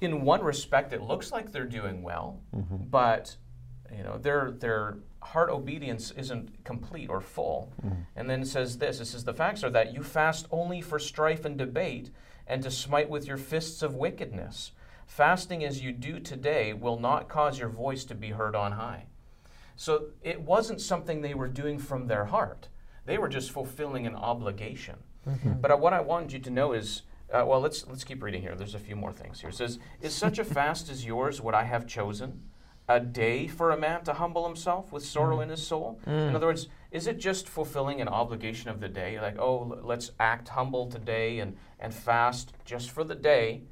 in 0.00 0.22
one 0.22 0.42
respect, 0.42 0.92
it 0.92 1.02
looks 1.02 1.32
like 1.32 1.52
they're 1.52 1.64
doing 1.64 2.02
well, 2.02 2.40
mm-hmm. 2.54 2.76
but 2.90 3.36
you 3.94 4.02
know 4.02 4.18
their 4.18 4.52
their 4.52 4.96
heart 5.22 5.50
obedience 5.50 6.12
isn't 6.12 6.64
complete 6.64 7.10
or 7.10 7.20
full. 7.20 7.72
And 8.14 8.30
then 8.30 8.42
it 8.42 8.46
says 8.46 8.78
this: 8.78 9.00
it 9.00 9.06
says 9.06 9.24
the 9.24 9.34
facts 9.34 9.64
are 9.64 9.70
that 9.70 9.92
you 9.92 10.02
fast 10.02 10.46
only 10.50 10.80
for 10.80 10.98
strife 10.98 11.44
and 11.44 11.56
debate, 11.58 12.10
and 12.46 12.62
to 12.62 12.70
smite 12.70 13.10
with 13.10 13.26
your 13.26 13.36
fists 13.36 13.82
of 13.82 13.94
wickedness. 13.94 14.72
Fasting 15.06 15.64
as 15.64 15.82
you 15.82 15.92
do 15.92 16.18
today 16.18 16.72
will 16.72 16.98
not 16.98 17.28
cause 17.28 17.58
your 17.58 17.68
voice 17.68 18.04
to 18.04 18.14
be 18.14 18.30
heard 18.30 18.56
on 18.56 18.72
high. 18.72 19.06
So 19.76 20.06
it 20.22 20.40
wasn't 20.40 20.80
something 20.80 21.20
they 21.20 21.34
were 21.34 21.48
doing 21.48 21.78
from 21.78 22.06
their 22.06 22.24
heart. 22.24 22.68
They 23.04 23.18
were 23.18 23.28
just 23.28 23.50
fulfilling 23.52 24.06
an 24.06 24.16
obligation. 24.16 24.96
But 25.60 25.70
uh, 25.70 25.76
what 25.76 25.92
I 25.92 26.00
wanted 26.00 26.32
you 26.32 26.38
to 26.40 26.50
know 26.50 26.72
is, 26.72 27.02
uh, 27.32 27.44
well, 27.46 27.60
let's 27.60 27.86
let's 27.86 28.04
keep 28.04 28.22
reading 28.22 28.42
here. 28.42 28.54
There's 28.54 28.74
a 28.74 28.80
few 28.80 28.96
more 28.96 29.12
things 29.12 29.40
here. 29.40 29.50
It 29.50 29.56
says, 29.56 29.78
"Is 30.00 30.14
such 30.14 30.38
a 30.38 30.44
fast 30.58 30.88
as 30.88 31.04
yours 31.04 31.40
what 31.40 31.54
I 31.54 31.64
have 31.64 31.86
chosen? 31.86 32.42
A 32.88 33.00
day 33.00 33.46
for 33.48 33.72
a 33.72 33.76
man 33.76 34.04
to 34.04 34.12
humble 34.12 34.46
himself 34.46 34.92
with 34.92 35.04
sorrow 35.04 35.40
in 35.40 35.48
his 35.48 35.66
soul." 35.66 36.00
In 36.06 36.36
other 36.36 36.46
words, 36.46 36.68
is 36.90 37.06
it 37.06 37.18
just 37.18 37.48
fulfilling 37.48 38.00
an 38.00 38.08
obligation 38.08 38.70
of 38.70 38.80
the 38.80 38.88
day? 38.88 39.20
Like, 39.20 39.38
oh, 39.38 39.78
let's 39.82 40.12
act 40.20 40.48
humble 40.48 40.86
today 40.86 41.40
and 41.40 41.56
and 41.78 41.92
fast 41.92 42.52
just 42.64 42.90
for 42.90 43.04
the 43.04 43.14
day, 43.14 43.62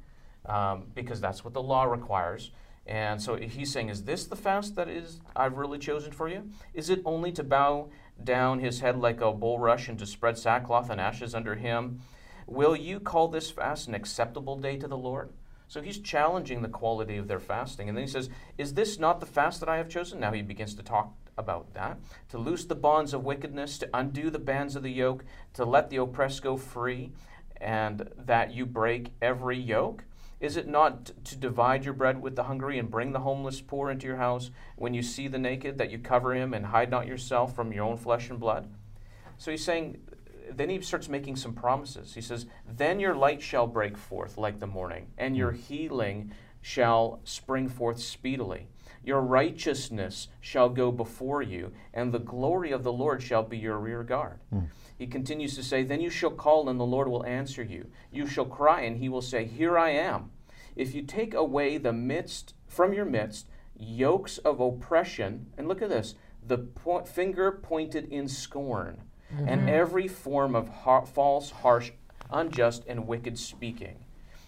um, 0.45 0.85
because 0.93 1.21
that's 1.21 1.43
what 1.43 1.53
the 1.53 1.61
law 1.61 1.85
requires. 1.85 2.51
And 2.87 3.21
so 3.21 3.35
he's 3.35 3.71
saying, 3.71 3.89
Is 3.89 4.03
this 4.03 4.25
the 4.25 4.35
fast 4.35 4.75
that 4.75 4.87
is 4.87 5.19
I've 5.35 5.57
really 5.57 5.79
chosen 5.79 6.11
for 6.11 6.27
you? 6.27 6.49
Is 6.73 6.89
it 6.89 7.01
only 7.03 7.31
to 7.31 7.43
bow 7.43 7.89
down 8.23 8.59
his 8.59 8.79
head 8.79 8.97
like 8.99 9.21
a 9.21 9.33
bulrush 9.33 9.89
and 9.89 9.97
to 9.99 10.05
spread 10.05 10.37
sackcloth 10.37 10.89
and 10.89 11.01
ashes 11.01 11.33
under 11.33 11.55
him? 11.55 12.01
Will 12.47 12.75
you 12.75 12.99
call 12.99 13.27
this 13.27 13.49
fast 13.49 13.87
an 13.87 13.95
acceptable 13.95 14.55
day 14.55 14.77
to 14.77 14.87
the 14.87 14.97
Lord? 14.97 15.31
So 15.67 15.81
he's 15.81 15.99
challenging 15.99 16.61
the 16.61 16.69
quality 16.69 17.17
of 17.17 17.27
their 17.27 17.39
fasting. 17.39 17.89
And 17.89 17.97
then 17.97 18.05
he 18.05 18.11
says, 18.11 18.29
Is 18.57 18.73
this 18.73 18.99
not 18.99 19.19
the 19.19 19.25
fast 19.25 19.59
that 19.59 19.69
I 19.69 19.77
have 19.77 19.89
chosen? 19.89 20.19
Now 20.19 20.31
he 20.31 20.41
begins 20.41 20.75
to 20.75 20.83
talk 20.83 21.13
about 21.37 21.73
that. 21.73 21.97
To 22.29 22.37
loose 22.37 22.65
the 22.65 22.75
bonds 22.75 23.13
of 23.13 23.25
wickedness, 23.25 23.77
to 23.79 23.89
undo 23.93 24.29
the 24.29 24.39
bands 24.39 24.75
of 24.75 24.83
the 24.83 24.91
yoke, 24.91 25.25
to 25.53 25.65
let 25.65 25.89
the 25.89 25.97
oppressed 25.97 26.43
go 26.43 26.57
free, 26.57 27.11
and 27.57 28.09
that 28.17 28.53
you 28.53 28.65
break 28.65 29.11
every 29.21 29.57
yoke? 29.57 30.03
Is 30.39 30.57
it 30.57 30.67
not 30.67 31.11
to 31.25 31.35
divide 31.35 31.85
your 31.85 31.93
bread 31.93 32.21
with 32.21 32.35
the 32.35 32.43
hungry 32.43 32.77
and 32.77 32.91
bring 32.91 33.13
the 33.13 33.21
homeless 33.21 33.61
poor 33.61 33.89
into 33.89 34.05
your 34.05 34.17
house? 34.17 34.51
When 34.75 34.93
you 34.93 35.01
see 35.01 35.27
the 35.27 35.39
naked, 35.39 35.77
that 35.77 35.91
you 35.91 35.97
cover 35.97 36.35
him 36.35 36.53
and 36.53 36.67
hide 36.67 36.91
not 36.91 37.07
yourself 37.07 37.55
from 37.55 37.71
your 37.71 37.85
own 37.85 37.97
flesh 37.97 38.29
and 38.29 38.39
blood? 38.39 38.69
So 39.37 39.51
he's 39.51 39.63
saying, 39.63 39.97
then 40.51 40.69
he 40.69 40.81
starts 40.81 41.09
making 41.09 41.35
some 41.35 41.53
promises. 41.53 42.13
He 42.13 42.21
says, 42.21 42.45
Then 42.67 42.99
your 42.99 43.15
light 43.15 43.41
shall 43.41 43.67
break 43.67 43.97
forth 43.97 44.37
like 44.37 44.59
the 44.59 44.67
morning, 44.67 45.07
and 45.17 45.35
your 45.35 45.51
hmm. 45.51 45.59
healing 45.59 46.31
shall 46.61 47.19
spring 47.23 47.69
forth 47.69 47.99
speedily. 47.99 48.67
Your 49.03 49.21
righteousness 49.21 50.29
shall 50.41 50.69
go 50.69 50.91
before 50.91 51.43
you, 51.43 51.71
and 51.93 52.11
the 52.11 52.19
glory 52.19 52.71
of 52.71 52.83
the 52.83 52.93
Lord 52.93 53.21
shall 53.21 53.43
be 53.43 53.57
your 53.57 53.77
rear 53.77 54.03
guard. 54.03 54.39
Hmm. 54.49 54.65
He 54.97 55.07
continues 55.07 55.55
to 55.55 55.63
say, 55.63 55.83
Then 55.83 56.01
you 56.01 56.09
shall 56.09 56.31
call, 56.31 56.69
and 56.69 56.79
the 56.79 56.85
Lord 56.85 57.07
will 57.07 57.25
answer 57.25 57.63
you. 57.63 57.87
You 58.11 58.25
shall 58.25 58.45
cry, 58.45 58.81
and 58.81 58.97
he 58.97 59.09
will 59.09 59.21
say, 59.21 59.45
Here 59.45 59.77
I 59.77 59.91
am. 59.91 60.31
If 60.75 60.95
you 60.95 61.03
take 61.03 61.33
away 61.33 61.77
the 61.77 61.93
midst 61.93 62.53
from 62.67 62.93
your 62.93 63.05
midst 63.05 63.47
yokes 63.77 64.37
of 64.39 64.59
oppression, 64.59 65.47
and 65.57 65.67
look 65.67 65.81
at 65.81 65.89
this, 65.89 66.15
the 66.45 66.57
po- 66.57 67.03
finger 67.03 67.51
pointed 67.51 68.05
in 68.11 68.27
scorn, 68.27 69.01
and 69.37 69.61
mm-hmm. 69.61 69.69
every 69.69 70.07
form 70.07 70.55
of 70.55 70.69
har- 70.69 71.05
false, 71.05 71.51
harsh, 71.51 71.91
unjust, 72.31 72.83
and 72.87 73.07
wicked 73.07 73.37
speaking. 73.37 74.05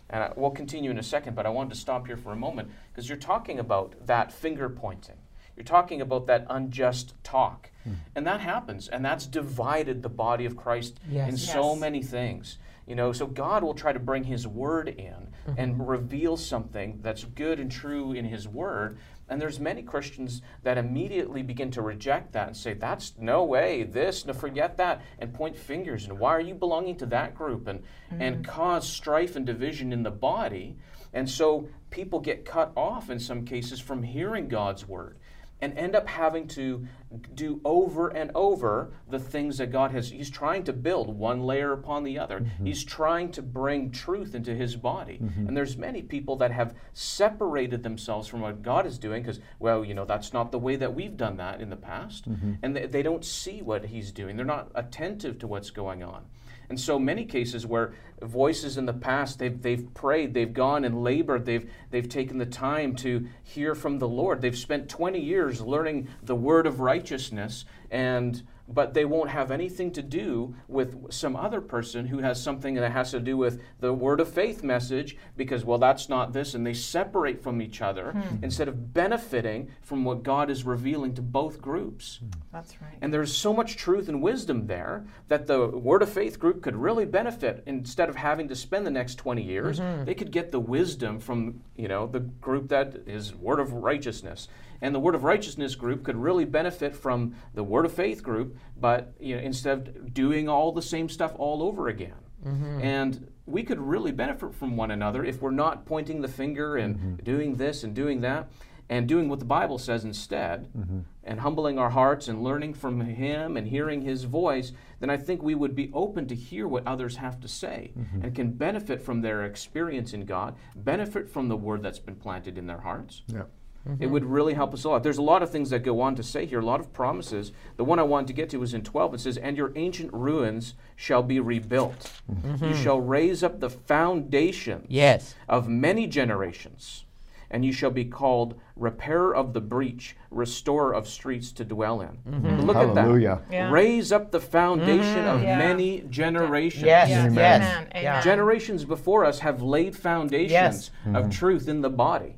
And 0.10 0.24
I, 0.24 0.34
we'll 0.36 0.52
continue 0.52 0.92
in 0.92 0.98
a 0.98 1.04
second, 1.04 1.36
but 1.36 1.46
I 1.46 1.50
wanted 1.50 1.72
to 1.72 1.80
stop 1.80 2.08
here 2.08 2.18
for 2.18 2.32
a 2.32 2.36
moment 2.36 2.72
because 2.92 3.10
you're 3.10 3.18
talking 3.18 3.60
about 3.60 4.08
that 4.08 4.32
finger 4.32 4.70
pointing. 4.70 5.18
You're 5.56 5.64
talking 5.64 6.02
about 6.02 6.28
that 6.28 6.46
unjust 6.50 7.16
talk. 7.24 7.72
Hmm. 7.84 7.94
And 8.16 8.28
that 8.28 8.42
happens, 8.42 8.88
and 8.88 9.04
that's 9.04 9.26
divided 9.26 10.04
the 10.04 10.10
body 10.10 10.46
of 10.46 10.56
Christ 10.56 11.00
Yes. 11.10 11.30
in 11.30 11.38
so 11.38 11.76
many 11.76 12.04
things. 12.04 12.58
You 12.86 12.96
know, 12.96 13.12
so 13.12 13.28
God 13.28 13.64
will 13.64 13.74
try 13.74 13.92
to 13.92 14.00
bring 14.00 14.24
His 14.24 14.48
Word 14.48 14.88
in 14.88 15.28
and 15.58 15.74
mm-hmm. 15.74 15.82
reveal 15.82 16.38
something 16.38 17.00
that's 17.02 17.26
good 17.26 17.60
and 17.60 17.70
true 17.70 18.14
in 18.14 18.24
His 18.24 18.48
Word. 18.48 18.98
And 19.30 19.42
there's 19.42 19.60
many 19.60 19.84
Christians 19.84 20.42
that 20.64 20.78
immediately 20.78 21.44
begin 21.44 21.72
to 21.72 21.82
reject 21.82 22.34
that 22.34 22.48
and 22.48 22.58
say, 22.58 22.74
"That's 22.74 23.14
no 23.18 23.44
way. 23.44 23.84
This, 23.84 24.26
no, 24.26 24.34
forget 24.34 24.78
that," 24.78 25.02
and 25.20 25.34
point 25.34 25.56
fingers. 25.56 26.06
And 26.06 26.20
why 26.20 26.32
are 26.32 26.42
you 26.42 26.56
belonging 26.56 26.98
to 26.98 27.06
that 27.08 27.36
group? 27.36 27.68
And 27.68 27.84
and 28.12 28.38
mm. 28.38 28.48
cause 28.48 28.88
strife 28.88 29.36
and 29.36 29.46
division 29.46 29.92
in 29.92 30.04
the 30.04 30.12
body. 30.12 30.78
And 31.14 31.30
so 31.30 31.68
people 31.90 32.20
get 32.20 32.46
cut 32.46 32.72
off 32.76 33.10
in 33.10 33.20
some 33.20 33.46
cases 33.46 33.80
from 33.80 34.04
hearing 34.04 34.48
God's 34.48 34.88
Word 34.88 35.18
and 35.62 35.78
end 35.78 35.96
up 35.96 36.08
having 36.08 36.48
to 36.48 36.88
do 37.34 37.60
over 37.64 38.10
and 38.10 38.32
over 38.36 38.92
the 39.10 39.20
things 39.20 39.58
that 39.58 39.72
God 39.72 39.92
has. 39.92 40.12
He's 40.12 40.30
trying 40.30 40.64
to 40.66 40.74
build 40.74 41.18
one 41.18 41.42
layer 41.44 41.72
upon 41.72 42.04
the 42.04 42.20
other. 42.20 42.42
Mm-hmm. 42.42 42.66
He's 42.66 42.84
trying 42.84 43.32
to 43.32 43.42
bring 43.42 43.92
truth 43.92 44.36
into 44.36 44.54
his 44.54 44.76
body. 44.76 45.20
Mm-hmm. 45.22 45.48
And 45.48 45.58
there's 45.58 45.78
many 45.78 46.02
people 46.02 46.36
that 46.38 46.52
have 46.52 46.76
separated 46.94 47.82
themselves 47.82 48.28
from 48.28 48.42
what 48.42 48.62
God 48.62 48.86
is 48.86 49.00
doing 49.00 49.24
because, 49.24 49.40
well, 49.60 49.84
you 49.84 49.94
know, 49.94 50.06
that's 50.06 50.34
not 50.34 50.52
the 50.52 50.60
way 50.60 50.76
that 50.76 50.94
we've 50.94 51.18
done 51.18 51.38
that 51.38 51.62
in 51.62 51.70
the 51.70 51.76
past. 51.76 52.30
Mm-hmm. 52.30 52.54
And 52.62 52.76
they, 52.76 52.86
they 52.86 53.02
don't 53.02 53.26
see 53.26 53.62
what 53.62 53.86
he's 53.86 54.12
doing, 54.12 54.36
they're 54.36 54.46
not 54.46 54.72
attentive 54.76 55.40
to 55.40 55.48
what's 55.48 55.70
going 55.70 56.04
on. 56.04 56.26
And 56.70 56.80
so 56.80 57.00
many 57.00 57.26
cases 57.26 57.66
where 57.66 57.94
voices 58.22 58.78
in 58.78 58.86
the 58.86 58.94
past 58.94 59.40
they've, 59.40 59.62
they've 59.62 59.94
prayed, 59.94 60.34
they've 60.34 60.54
gone 60.54 60.84
and 60.84 61.04
labored, 61.04 61.46
they've, 61.46 61.70
they've 61.92 62.10
taken 62.10 62.38
the 62.38 62.46
time 62.46 62.96
to 62.98 63.28
hear 63.44 63.74
from 63.74 64.00
the 64.00 64.08
Lord. 64.08 64.42
They've 64.42 64.58
spent 64.58 64.90
20 64.90 65.20
years 65.20 65.62
learning 65.62 66.10
the 66.24 66.36
word 66.36 66.68
of 66.68 66.80
righteousness, 66.80 67.66
and 67.90 68.44
but 68.68 68.94
they 68.94 69.06
won't 69.06 69.30
have 69.30 69.52
anything 69.52 69.92
to 69.92 70.02
do 70.02 70.56
with 70.68 71.12
some 71.12 71.36
other 71.36 71.62
person 71.62 72.08
who 72.08 72.20
has 72.20 72.42
something 72.42 72.76
that 72.76 72.92
has 72.92 73.12
to 73.12 73.20
do 73.20 73.38
with 73.38 73.62
the 73.80 73.94
word 73.94 74.20
of 74.20 74.28
faith 74.28 74.64
message 74.64 75.18
because, 75.36 75.64
well, 75.64 75.78
that's 75.78 76.10
not 76.10 76.34
this, 76.34 76.54
and 76.54 76.66
they 76.66 76.74
separate 76.74 77.42
from 77.42 77.62
each 77.62 77.82
other 77.82 78.12
hmm. 78.12 78.20
Hmm. 78.20 78.44
instead 78.44 78.68
of 78.68 78.94
benefiting 78.94 79.70
from 79.82 80.04
what 80.04 80.24
God 80.24 80.50
is 80.50 80.64
revealing 80.64 81.14
to 81.16 81.22
both 81.22 81.62
groups. 81.62 82.18
Hmm. 82.18 82.30
That's 82.52 82.82
right. 82.82 82.98
And 83.02 83.14
there's 83.14 83.36
so 83.36 83.54
much 83.54 83.78
truth 83.78 84.10
and 84.10 84.22
wisdom 84.22 84.68
there 84.68 85.06
that 85.28 85.48
the 85.48 85.68
Word 85.68 86.02
of 86.02 86.10
Faith 86.10 86.40
group 86.40 86.62
could 86.62 86.76
really 86.76 87.06
benefit 87.06 87.64
instead 87.66 88.10
of 88.10 88.16
having 88.16 88.48
to 88.48 88.56
spend 88.56 88.86
the 88.86 88.92
next 88.92 89.16
20 89.16 89.42
years. 89.42 89.80
Mm-hmm. 89.80 90.06
They 90.06 90.16
could 90.16 90.32
get 90.32 90.52
the 90.52 90.60
wisdom 90.60 91.20
from, 91.20 91.62
you 91.76 91.88
know, 91.88 92.08
the 92.08 92.20
group 92.20 92.70
that 92.70 93.04
is 93.06 93.36
Word 93.36 93.60
of 93.60 93.74
Righteousness. 93.74 94.48
And 94.82 94.94
the 94.94 95.00
Word 95.00 95.16
of 95.16 95.24
Righteousness 95.24 95.76
group 95.76 96.04
could 96.04 96.16
really 96.16 96.46
benefit 96.46 96.96
from 96.96 97.36
the 97.54 97.64
Word 97.64 97.86
of 97.86 97.94
Faith 97.94 98.24
group 98.24 98.58
but 98.80 99.14
you 99.20 99.36
know, 99.36 99.42
instead 99.42 99.88
of 99.88 100.14
doing 100.14 100.48
all 100.48 100.72
the 100.72 100.82
same 100.82 101.10
stuff 101.10 101.34
all 101.38 101.64
over 101.64 101.88
again. 101.88 102.14
Mm-hmm. 102.46 102.82
And 102.82 103.32
we 103.46 103.64
could 103.64 103.80
really 103.80 104.12
benefit 104.12 104.54
from 104.54 104.78
one 104.78 104.92
another 104.92 105.24
if 105.24 105.42
we're 105.42 105.52
not 105.52 105.86
pointing 105.86 106.22
the 106.22 106.28
finger 106.28 106.78
and 106.78 106.96
mm-hmm. 106.96 107.16
doing 107.24 107.56
this 107.56 107.84
and 107.84 107.96
doing 107.96 108.22
that 108.22 108.50
and 108.90 109.08
doing 109.08 109.28
what 109.28 109.40
the 109.40 109.46
Bible 109.46 109.78
says 109.78 110.06
instead 110.06 110.72
mm-hmm. 110.72 111.00
and 111.24 111.40
humbling 111.42 111.78
our 111.78 111.90
hearts 111.90 112.28
and 112.28 112.42
learning 112.44 112.74
from 112.74 113.02
Him 113.02 113.58
and 113.58 113.68
hearing 113.68 114.02
His 114.02 114.24
voice, 114.24 114.72
then 115.00 115.10
I 115.10 115.18
think 115.18 115.42
we 115.42 115.56
would 115.56 115.76
be 115.76 115.92
open 115.94 116.28
to 116.28 116.36
hear 116.36 116.68
what 116.68 116.88
others 116.88 117.18
have 117.18 117.42
to 117.42 117.48
say 117.48 117.92
and 118.22 118.34
can 118.34 118.52
benefit 118.52 119.02
from 119.02 119.22
their 119.22 119.44
experience 119.44 120.14
in 120.14 120.26
God, 120.26 120.56
benefit 120.76 121.30
from 121.30 121.50
the 121.50 121.58
word 121.58 121.84
that's 121.84 122.00
been 122.00 122.16
planted 122.16 122.58
in 122.58 122.68
their 122.68 122.80
hearts. 122.80 123.24
Yeah. 123.28 123.44
Mm-hmm. 123.88 124.04
It 124.04 124.08
would 124.08 124.26
really 124.26 124.54
help 124.54 124.74
us 124.74 124.84
a 124.84 124.90
lot. 124.90 125.04
There's 125.04 125.18
a 125.18 125.22
lot 125.22 125.42
of 125.44 125.50
things 125.50 125.70
that 125.70 125.80
go 125.84 126.02
on 126.02 126.16
to 126.16 126.24
say 126.24 126.46
here, 126.46 126.60
a 126.60 126.66
lot 126.66 126.80
of 126.80 126.92
promises. 126.94 127.52
The 127.78 127.84
one 127.86 128.00
I 128.00 128.04
wanted 128.04 128.28
to 128.28 128.34
get 128.34 128.50
to 128.50 128.58
was 128.60 128.74
in 128.74 128.84
12. 128.84 129.14
It 129.16 129.20
says, 129.22 129.38
And 129.38 129.56
your 129.58 129.72
ancient 129.76 130.12
ruins 130.14 130.74
shall 130.96 131.24
be 131.24 131.40
rebuilt. 131.40 132.12
Mm-hmm. 132.32 132.66
You 132.66 132.74
shall 132.76 133.00
raise 133.00 133.44
up 133.44 133.60
the 133.60 133.70
foundation 133.70 134.86
Yes. 134.90 135.36
of 135.48 135.70
many 135.70 136.08
generations, 136.08 137.06
and 137.50 137.64
you 137.64 137.72
shall 137.72 137.92
be 137.92 138.04
called 138.04 138.60
repairer 138.76 139.34
of 139.34 139.54
the 139.54 139.62
breach, 139.62 140.18
restorer 140.32 140.94
of 140.94 141.08
streets 141.08 141.52
to 141.54 141.64
dwell 141.64 142.02
in. 142.02 142.18
Mm-hmm. 142.30 142.62
Look 142.66 142.76
Hallelujah. 142.76 143.32
at 143.32 143.48
that. 143.50 143.54
Yeah. 143.54 143.72
Raise 143.72 144.12
up 144.12 144.32
the 144.32 144.42
foundation 144.42 145.26
of 145.26 145.42
Yeah. 145.44 145.58
many 145.58 146.02
generations. 146.10 146.84
Yes. 146.84 147.10
Yes. 147.10 147.26
Amen. 147.28 147.62
Yes. 147.62 147.72
Amen. 147.72 147.88
Amen. 147.96 148.24
Generations 148.24 148.84
before 148.86 149.24
us 149.24 149.40
have 149.40 149.62
laid 149.62 149.96
foundations 149.96 150.52
Yes. 150.52 150.92
of 151.16 151.30
truth 151.32 151.68
in 151.70 151.82
the 151.82 151.90
body. 151.90 152.36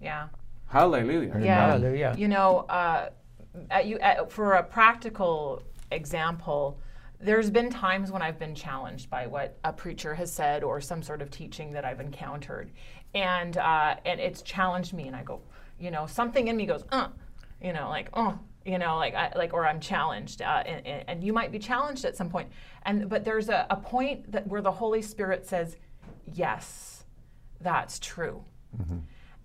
Yeah. 0.00 0.28
Hallelujah. 0.68 1.32
Yeah. 1.44 1.66
Hallelujah. 1.66 2.14
You 2.18 2.28
know, 2.28 2.58
uh, 2.68 3.10
at 3.70 3.86
you, 3.86 3.98
at, 3.98 4.30
for 4.32 4.54
a 4.54 4.62
practical 4.62 5.62
example, 5.90 6.78
there's 7.20 7.50
been 7.50 7.70
times 7.70 8.10
when 8.10 8.22
I've 8.22 8.38
been 8.38 8.54
challenged 8.54 9.08
by 9.10 9.26
what 9.26 9.58
a 9.64 9.72
preacher 9.72 10.14
has 10.14 10.32
said 10.32 10.62
or 10.64 10.80
some 10.80 11.02
sort 11.02 11.22
of 11.22 11.30
teaching 11.30 11.72
that 11.72 11.84
I've 11.84 12.00
encountered, 12.00 12.70
and 13.14 13.56
uh, 13.58 13.96
and 14.04 14.18
it's 14.18 14.42
challenged 14.42 14.92
me, 14.92 15.06
and 15.06 15.14
I 15.14 15.22
go, 15.22 15.40
you 15.78 15.90
know, 15.90 16.06
something 16.06 16.48
in 16.48 16.56
me 16.56 16.66
goes, 16.66 16.84
uh, 16.90 17.08
you 17.62 17.72
know, 17.72 17.88
like, 17.90 18.08
oh, 18.14 18.38
you 18.64 18.78
know, 18.78 18.96
like, 18.96 19.14
I, 19.14 19.30
like, 19.36 19.52
or 19.52 19.66
I'm 19.66 19.78
challenged, 19.80 20.40
uh, 20.42 20.62
and, 20.66 20.86
and- 20.86 21.04
and 21.08 21.24
you 21.24 21.32
might 21.32 21.52
be 21.52 21.58
challenged 21.58 22.04
at 22.04 22.16
some 22.16 22.28
point, 22.30 22.48
and 22.84 23.08
but 23.08 23.24
there's 23.24 23.48
a, 23.50 23.66
a 23.70 23.76
point 23.76 24.32
that 24.32 24.46
where 24.48 24.62
the 24.62 24.72
Holy 24.72 25.02
Spirit 25.02 25.46
says, 25.46 25.76
yes, 26.32 27.04
that's 27.60 27.98
true. 27.98 28.42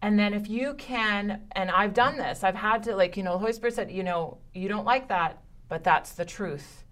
And 0.02 0.18
then 0.18 0.34
if 0.34 0.48
you 0.48 0.76
can, 0.76 1.42
and 1.54 1.72
I've 1.72 1.94
done 1.94 2.18
this, 2.18 2.44
I've 2.44 2.56
had 2.56 2.84
to, 2.84 2.96
like, 2.96 3.18
you 3.18 3.24
know, 3.24 3.34
the 3.34 3.40
Holy 3.40 3.54
Spirit 3.54 3.74
said, 3.74 3.92
you 3.92 4.04
know, 4.04 4.38
you 4.54 4.68
don't 4.68 4.86
like 4.86 5.08
that, 5.10 5.42
but 5.70 5.84
that's 5.84 6.14
the 6.14 6.26
truth. 6.26 6.84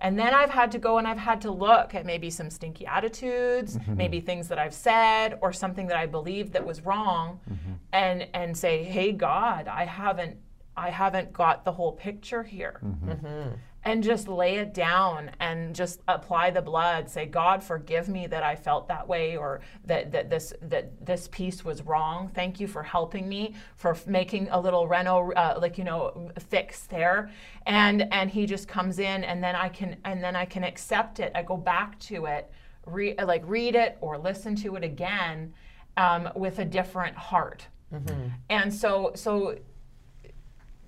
And 0.00 0.18
then 0.18 0.32
I've 0.32 0.50
had 0.50 0.70
to 0.72 0.78
go 0.78 0.98
and 0.98 1.08
I've 1.08 1.18
had 1.18 1.40
to 1.42 1.50
look 1.50 1.94
at 1.94 2.06
maybe 2.06 2.30
some 2.30 2.50
stinky 2.50 2.86
attitudes, 2.86 3.76
mm-hmm. 3.76 3.96
maybe 3.96 4.20
things 4.20 4.48
that 4.48 4.58
I've 4.58 4.74
said 4.74 5.38
or 5.42 5.52
something 5.52 5.88
that 5.88 5.96
I 5.96 6.06
believed 6.06 6.52
that 6.52 6.64
was 6.64 6.82
wrong 6.82 7.40
mm-hmm. 7.50 7.72
and 7.92 8.28
and 8.32 8.56
say, 8.56 8.84
"Hey 8.84 9.10
God, 9.10 9.66
I 9.66 9.84
haven't 9.86 10.36
I 10.76 10.90
haven't 10.90 11.32
got 11.32 11.64
the 11.64 11.72
whole 11.72 11.92
picture 11.92 12.44
here." 12.44 12.80
Mm-hmm. 12.84 13.54
And 13.84 14.02
just 14.02 14.28
lay 14.28 14.56
it 14.56 14.74
down 14.74 15.30
and 15.40 15.74
just 15.74 16.00
apply 16.08 16.50
the 16.50 16.60
blood. 16.60 17.08
Say 17.08 17.26
god 17.26 17.62
forgive 17.62 18.08
me 18.08 18.26
that 18.26 18.42
i 18.42 18.54
felt 18.54 18.88
that 18.88 19.06
way 19.06 19.36
or 19.36 19.60
that, 19.86 20.12
that 20.12 20.28
this 20.30 20.52
that 20.62 21.04
this 21.04 21.28
piece 21.28 21.64
was 21.64 21.82
wrong. 21.82 22.30
Thank 22.34 22.60
you 22.60 22.66
for 22.66 22.82
helping 22.82 23.28
me 23.28 23.54
for 23.76 23.96
making 24.06 24.48
a 24.50 24.60
little 24.60 24.86
reno 24.88 25.32
uh, 25.32 25.58
like 25.60 25.78
you 25.78 25.84
know 25.84 26.30
fix 26.38 26.86
there. 26.86 27.30
And 27.66 28.12
and 28.12 28.30
he 28.30 28.46
just 28.46 28.68
comes 28.68 28.98
in 28.98 29.24
and 29.24 29.42
then 29.42 29.54
i 29.54 29.68
can 29.68 29.96
and 30.04 30.22
then 30.22 30.36
i 30.36 30.44
can 30.44 30.64
accept 30.64 31.20
it. 31.20 31.32
I 31.34 31.42
go 31.42 31.56
back 31.56 31.98
to 32.00 32.26
it 32.26 32.50
re- 32.86 33.14
like 33.22 33.42
read 33.46 33.74
it 33.74 33.96
or 34.00 34.18
listen 34.18 34.56
to 34.56 34.76
it 34.76 34.84
again 34.84 35.52
um, 35.96 36.28
with 36.34 36.58
a 36.58 36.64
different 36.64 37.16
heart. 37.16 37.66
And 38.50 38.72
so 38.72 39.12
so 39.14 39.58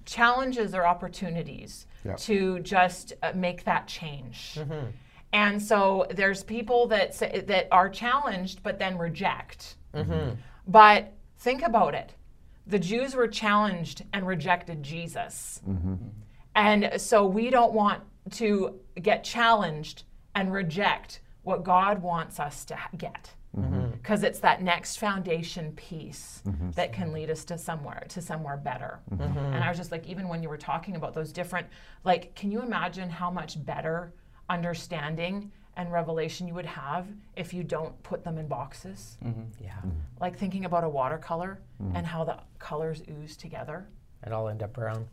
challenges 0.05 0.75
are 0.75 0.87
opportunities 0.87 1.87
Yeah. 2.05 2.15
to 2.17 2.61
just 2.61 3.13
uh, 3.23 3.33
make 3.35 3.65
that 3.65 3.87
change. 3.87 4.55
Mm-hmm. 4.59 4.87
And 5.33 5.63
so 5.63 6.07
there's 6.11 6.43
people 6.43 6.87
that 6.89 7.15
say, 7.15 7.45
that 7.47 7.69
are 7.71 7.89
challenged 7.89 8.63
but 8.63 8.79
then 8.79 8.99
reject. 8.99 9.77
Mm-hmm. 9.95 10.35
But 10.67 11.13
think 11.39 11.63
about 11.63 11.95
it. 11.95 12.15
The 12.67 12.79
Jews 12.79 13.15
were 13.15 13.29
challenged 13.29 14.05
and 14.13 14.27
rejected 14.27 14.83
Jesus. 14.83 15.61
Mm-hmm. 15.69 15.95
And 16.55 17.01
so 17.01 17.27
we 17.27 17.51
don't 17.51 17.73
want 17.73 18.03
to 18.33 18.81
get 19.01 19.25
challenged 19.25 20.05
and 20.35 20.53
reject 20.53 21.21
what 21.43 21.65
God 21.65 22.03
wants 22.03 22.39
us 22.39 22.65
to 22.67 22.79
get. 22.97 23.31
Mm-hmm. 23.57 23.75
Mm-hmm. 23.75 23.91
Because 23.93 24.23
it's 24.23 24.39
that 24.41 24.63
next 24.63 24.97
foundation 24.97 25.73
piece 25.73 26.43
mm-hmm. 26.47 26.71
that 26.73 26.93
can 26.93 27.13
lead 27.13 27.31
us 27.31 27.45
to 27.47 27.59
somewhere 27.59 28.05
to 28.09 28.23
somewhere 28.23 28.57
better. 28.57 29.01
And 29.11 29.65
I 29.65 29.69
was 29.69 29.77
just 29.77 29.91
like, 29.91 30.07
even 30.07 30.29
when 30.29 30.43
you 30.43 30.49
were 30.49 30.57
talking 30.57 30.97
about 30.97 31.15
those 31.15 31.33
different, 31.33 31.67
like, 32.05 32.35
can 32.35 32.51
you 32.51 32.63
imagine 32.63 33.11
how 33.11 33.31
much 33.31 33.63
better 33.65 34.13
understanding 34.49 35.51
and 35.77 35.93
revelation 35.93 36.47
you 36.47 36.55
would 36.55 36.67
have 36.67 37.07
if 37.37 37.53
you 37.53 37.63
don't 37.65 38.01
put 38.03 38.23
them 38.25 38.39
in 38.39 38.47
boxes? 38.47 39.19
Yeah. 39.61 39.77
Like 40.21 40.37
thinking 40.37 40.65
about 40.65 40.85
a 40.85 40.89
watercolor 40.89 41.61
and 41.95 42.07
how 42.07 42.25
the 42.25 42.39
colors 42.59 43.03
ooze 43.11 43.37
together. 43.37 43.89
And 44.23 44.33
I'll 44.33 44.49
end 44.49 44.63
up 44.63 44.73
brown. 44.73 45.09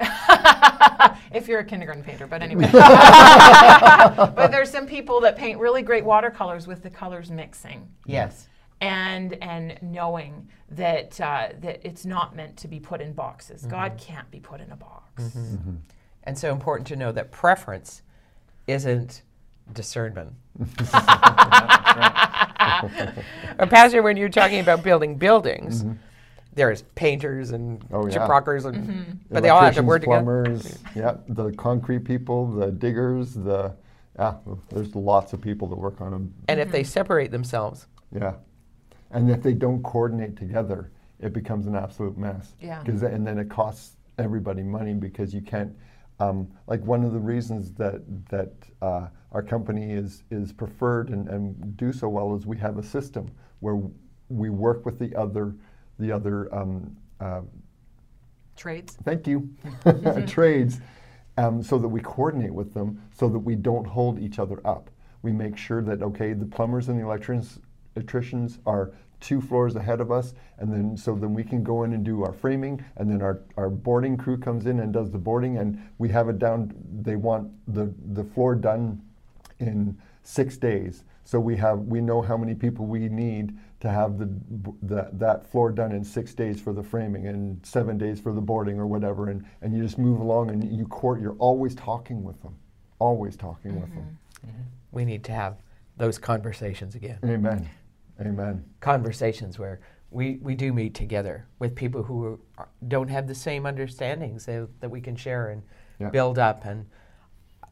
if 1.32 1.48
you're 1.48 1.60
a 1.60 1.64
kindergarten 1.64 2.02
painter, 2.02 2.26
but 2.26 2.42
anyway. 2.42 2.68
but 2.72 4.48
there's 4.50 4.70
some 4.70 4.86
people 4.86 5.20
that 5.20 5.36
paint 5.36 5.58
really 5.58 5.82
great 5.82 6.04
watercolors 6.04 6.66
with 6.66 6.82
the 6.82 6.90
colors 6.90 7.30
mixing. 7.30 7.88
Yes. 8.06 8.48
And 8.80 9.34
and 9.42 9.78
knowing 9.82 10.48
that 10.70 11.20
uh, 11.20 11.48
that 11.60 11.80
it's 11.84 12.06
not 12.06 12.36
meant 12.36 12.56
to 12.58 12.68
be 12.68 12.78
put 12.78 13.00
in 13.00 13.12
boxes. 13.12 13.62
Mm-hmm. 13.62 13.70
God 13.70 13.98
can't 13.98 14.30
be 14.30 14.38
put 14.38 14.60
in 14.60 14.70
a 14.70 14.76
box. 14.76 15.22
Mm-hmm. 15.22 15.54
Mm-hmm. 15.54 15.74
And 16.24 16.38
so 16.38 16.52
important 16.52 16.86
to 16.88 16.96
know 16.96 17.10
that 17.12 17.32
preference 17.32 18.02
isn't 18.66 19.22
discernment. 19.72 20.34
Or 23.58 23.66
Pastor, 23.66 24.02
when 24.02 24.16
you're 24.16 24.28
talking 24.28 24.60
about 24.60 24.82
building 24.82 25.16
buildings, 25.16 25.84
there's 26.58 26.82
painters 26.94 27.52
and 27.52 27.82
Oh, 27.92 28.06
yeah. 28.06 28.18
sheetrockers, 28.18 28.66
and 28.66 29.18
but 29.30 29.42
they 29.42 29.48
all 29.48 29.60
have 29.62 29.74
to 29.76 29.82
work 29.82 30.02
together. 30.02 30.24
Plumbers, 30.24 30.78
yeah, 30.94 31.16
the 31.28 31.52
concrete 31.52 32.00
people, 32.00 32.46
the 32.50 32.70
diggers, 32.70 33.32
the 33.34 33.74
yeah. 34.18 34.34
There's 34.70 34.94
lots 34.96 35.32
of 35.32 35.40
people 35.40 35.68
that 35.68 35.76
work 35.78 36.00
on 36.00 36.10
them. 36.10 36.34
And 36.48 36.58
if 36.60 36.72
they 36.72 36.82
separate 36.82 37.30
themselves, 37.30 37.86
Yeah, 38.12 38.34
and 39.12 39.30
if 39.30 39.42
they 39.42 39.54
don't 39.54 39.82
coordinate 39.84 40.36
together, 40.36 40.90
it 41.20 41.32
becomes 41.32 41.66
an 41.68 41.76
absolute 41.76 42.18
mess. 42.18 42.54
Yeah. 42.60 42.82
'Cause 42.84 43.00
then- 43.00 43.14
and 43.14 43.26
then 43.26 43.38
it 43.38 43.48
costs 43.48 43.96
everybody 44.18 44.62
money 44.64 44.92
because 44.94 45.32
you 45.32 45.40
can't. 45.40 45.72
Um, 46.20 46.48
like 46.66 46.84
one 46.84 47.04
of 47.04 47.12
the 47.12 47.20
reasons 47.20 47.72
that 47.74 48.02
that 48.28 48.52
uh, 48.82 49.06
our 49.30 49.42
company 49.42 49.92
is 49.92 50.24
is 50.32 50.52
preferred 50.52 51.10
and, 51.10 51.28
and 51.28 51.76
do 51.76 51.92
so 51.92 52.08
well 52.08 52.34
is 52.34 52.44
we 52.44 52.58
have 52.58 52.76
a 52.76 52.82
system 52.82 53.30
where 53.60 53.78
we 54.28 54.50
work 54.50 54.84
with 54.84 54.98
the 54.98 55.14
other 55.14 55.54
the 55.98 56.12
other 56.12 56.54
um, 56.54 56.96
uh, 57.20 57.40
Trades. 58.56 58.96
thank 59.04 59.26
you, 59.26 59.48
trades, 60.26 60.80
um, 61.36 61.62
so 61.62 61.78
that 61.78 61.88
we 61.88 62.00
coordinate 62.00 62.52
with 62.52 62.74
them 62.74 63.00
so 63.16 63.28
that 63.28 63.38
we 63.38 63.54
don't 63.54 63.86
hold 63.86 64.18
each 64.18 64.38
other 64.40 64.60
up. 64.66 64.90
We 65.22 65.32
make 65.32 65.56
sure 65.56 65.80
that, 65.82 66.02
okay, 66.02 66.32
the 66.32 66.46
plumbers 66.46 66.88
and 66.88 66.98
the 66.98 67.04
electricians, 67.04 67.60
electricians 67.94 68.58
are 68.66 68.92
two 69.20 69.40
floors 69.40 69.76
ahead 69.76 70.00
of 70.00 70.10
us, 70.10 70.34
and 70.58 70.72
then 70.72 70.96
so 70.96 71.14
then 71.14 71.34
we 71.34 71.44
can 71.44 71.62
go 71.62 71.84
in 71.84 71.92
and 71.92 72.04
do 72.04 72.24
our 72.24 72.32
framing, 72.32 72.84
and 72.96 73.10
then 73.10 73.22
our, 73.22 73.42
our 73.56 73.70
boarding 73.70 74.16
crew 74.16 74.36
comes 74.38 74.66
in 74.66 74.80
and 74.80 74.92
does 74.92 75.10
the 75.10 75.18
boarding, 75.18 75.58
and 75.58 75.80
we 75.98 76.08
have 76.08 76.28
it 76.28 76.38
down, 76.38 76.72
they 77.02 77.16
want 77.16 77.50
the, 77.72 77.92
the 78.12 78.24
floor 78.24 78.54
done 78.54 79.00
in 79.58 79.96
six 80.22 80.56
days. 80.56 81.04
So 81.24 81.38
we 81.38 81.56
have 81.56 81.80
we 81.80 82.00
know 82.00 82.22
how 82.22 82.36
many 82.36 82.54
people 82.54 82.86
we 82.86 83.08
need 83.08 83.56
to 83.80 83.88
have 83.90 84.18
the, 84.18 84.28
the 84.82 85.08
that 85.12 85.46
floor 85.50 85.70
done 85.70 85.92
in 85.92 86.02
six 86.02 86.34
days 86.34 86.60
for 86.60 86.72
the 86.72 86.82
framing 86.82 87.28
and 87.28 87.64
seven 87.64 87.96
days 87.96 88.20
for 88.20 88.32
the 88.32 88.40
boarding 88.40 88.78
or 88.78 88.86
whatever, 88.86 89.30
and, 89.30 89.44
and 89.62 89.76
you 89.76 89.82
just 89.82 89.98
move 89.98 90.20
along 90.20 90.50
and 90.50 90.76
you 90.76 90.84
court. 90.86 91.20
You're 91.20 91.36
always 91.38 91.74
talking 91.74 92.24
with 92.24 92.40
them, 92.42 92.56
always 92.98 93.36
talking 93.36 93.80
with 93.80 93.90
them. 93.94 94.18
Mm-hmm. 94.44 94.50
Mm-hmm. 94.50 94.62
we 94.92 95.04
need 95.04 95.24
to 95.24 95.32
have 95.32 95.56
those 95.96 96.18
conversations 96.18 96.94
again. 96.94 97.18
Amen, 97.24 97.68
amen. 98.20 98.64
Conversations 98.80 99.58
where 99.58 99.80
we, 100.10 100.38
we 100.42 100.54
do 100.54 100.72
meet 100.72 100.94
together 100.94 101.46
with 101.58 101.74
people 101.74 102.02
who 102.02 102.38
are, 102.56 102.68
don't 102.86 103.08
have 103.08 103.26
the 103.26 103.34
same 103.34 103.64
understandings 103.66 104.46
that, 104.46 104.68
that 104.80 104.90
we 104.90 105.00
can 105.00 105.16
share 105.16 105.48
and 105.50 105.62
Yeah. 106.00 106.10
build 106.10 106.38
up. 106.38 106.64
And 106.64 106.86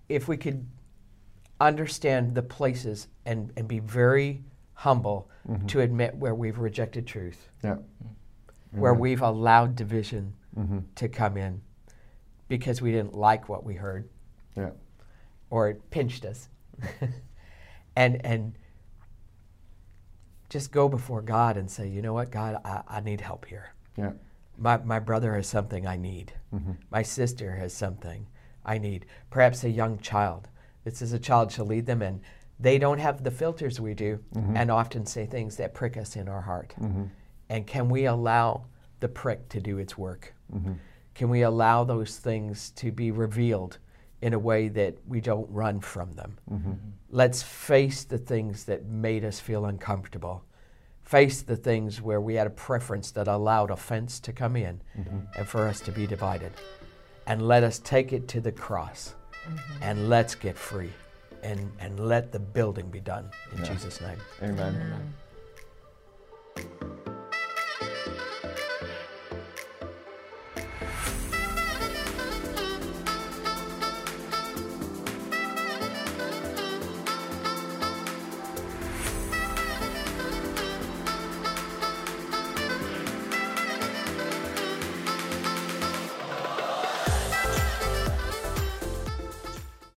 if 0.08 0.26
we 0.28 0.36
could 0.36 0.66
understand 1.60 2.34
the 2.34 2.42
places 2.42 3.08
and, 3.24 3.52
and 3.56 3.66
be 3.68 3.78
very 3.78 4.42
humble 4.76 5.28
to 5.68 5.80
admit 5.80 6.14
where 6.16 6.34
we've 6.34 6.58
rejected 6.58 7.06
truth, 7.06 7.48
Yeah, 7.64 7.76
where 8.72 8.94
we've 8.94 9.22
allowed 9.22 9.74
division 9.76 10.34
Mm-hmm. 10.58 10.78
to 10.94 11.08
come 11.10 11.36
in, 11.36 11.60
because 12.48 12.80
we 12.80 12.90
didn't 12.90 13.14
like 13.14 13.46
what 13.48 13.62
we 13.64 13.74
heard 13.74 14.08
Yeah. 14.56 14.70
or 15.50 15.68
it 15.68 15.90
pinched 15.90 16.24
us. 16.24 16.48
and 17.96 18.24
and 18.24 18.54
just 20.48 20.72
go 20.72 20.88
before 20.88 21.20
God 21.22 21.56
and 21.56 21.70
say, 21.70 21.88
you 21.88 22.00
know 22.02 22.12
what, 22.14 22.30
God, 22.30 22.60
I, 22.64 22.82
I 22.88 23.00
need 23.00 23.20
help 23.20 23.44
here. 23.46 23.74
Yeah. 23.96 24.12
My, 24.58 24.78
my 24.78 24.98
brother 24.98 25.34
has 25.34 25.46
something 25.46 25.86
I 25.86 25.96
need. 25.96 26.32
My 26.90 27.02
sister 27.02 27.56
has 27.56 27.74
something 27.74 28.26
I 28.64 28.78
need. 28.78 29.04
Perhaps 29.28 29.64
a 29.64 29.68
young 29.70 29.98
child. 29.98 30.48
This 30.84 31.02
is 31.02 31.12
a 31.12 31.18
child 31.18 31.52
shall 31.52 31.66
lead 31.66 31.84
them, 31.84 32.00
and 32.00 32.20
they 32.58 32.78
don't 32.78 32.98
have 32.98 33.22
the 33.22 33.30
filters 33.30 33.80
we 33.80 33.94
do, 33.94 34.18
mm-hmm. 34.34 34.56
and 34.56 34.70
often 34.70 35.04
say 35.04 35.26
things 35.26 35.56
that 35.56 35.74
prick 35.74 35.96
us 35.96 36.16
in 36.16 36.28
our 36.28 36.40
heart. 36.40 36.74
Mm-hmm. 36.80 37.04
And 37.48 37.66
can 37.66 37.88
we 37.88 38.06
allow 38.06 38.64
the 39.00 39.08
prick 39.08 39.48
to 39.50 39.60
do 39.60 39.78
its 39.78 39.98
work? 39.98 40.34
Mm-hmm. 40.54 40.72
Can 41.14 41.28
we 41.28 41.42
allow 41.42 41.84
those 41.84 42.16
things 42.16 42.70
to 42.72 42.90
be 42.90 43.10
revealed 43.10 43.78
in 44.22 44.32
a 44.32 44.38
way 44.38 44.68
that 44.68 44.96
we 45.06 45.20
don't 45.20 45.48
run 45.50 45.80
from 45.80 46.12
them? 46.12 46.36
Let's 47.10 47.42
face 47.42 48.04
the 48.04 48.18
things 48.18 48.64
that 48.64 48.86
made 48.86 49.24
us 49.24 49.38
feel 49.38 49.66
uncomfortable. 49.66 50.44
Face 51.02 51.42
the 51.42 51.56
things 51.56 52.02
where 52.02 52.20
we 52.20 52.34
had 52.34 52.46
a 52.46 52.50
preference 52.50 53.10
that 53.12 53.28
allowed 53.28 53.70
offense 53.70 54.18
to 54.20 54.32
come 54.32 54.56
in 54.56 54.82
and 55.36 55.46
for 55.46 55.68
us 55.68 55.80
to 55.80 55.92
be 55.92 56.06
divided. 56.06 56.52
And 57.26 57.46
let 57.46 57.62
us 57.62 57.78
take 57.78 58.12
it 58.12 58.28
to 58.28 58.40
the 58.40 58.52
cross 58.52 59.14
and 59.80 60.08
let's 60.08 60.34
get 60.34 60.58
free 60.58 60.90
and, 61.46 61.72
and 61.78 62.00
let 62.00 62.32
the 62.32 62.38
building 62.38 62.88
be 62.90 63.00
done 63.00 63.30
in 63.52 63.64
Jesus' 63.64 64.00
name. 64.00 64.18
Amen. 64.42 64.74
Amen. 64.74 65.14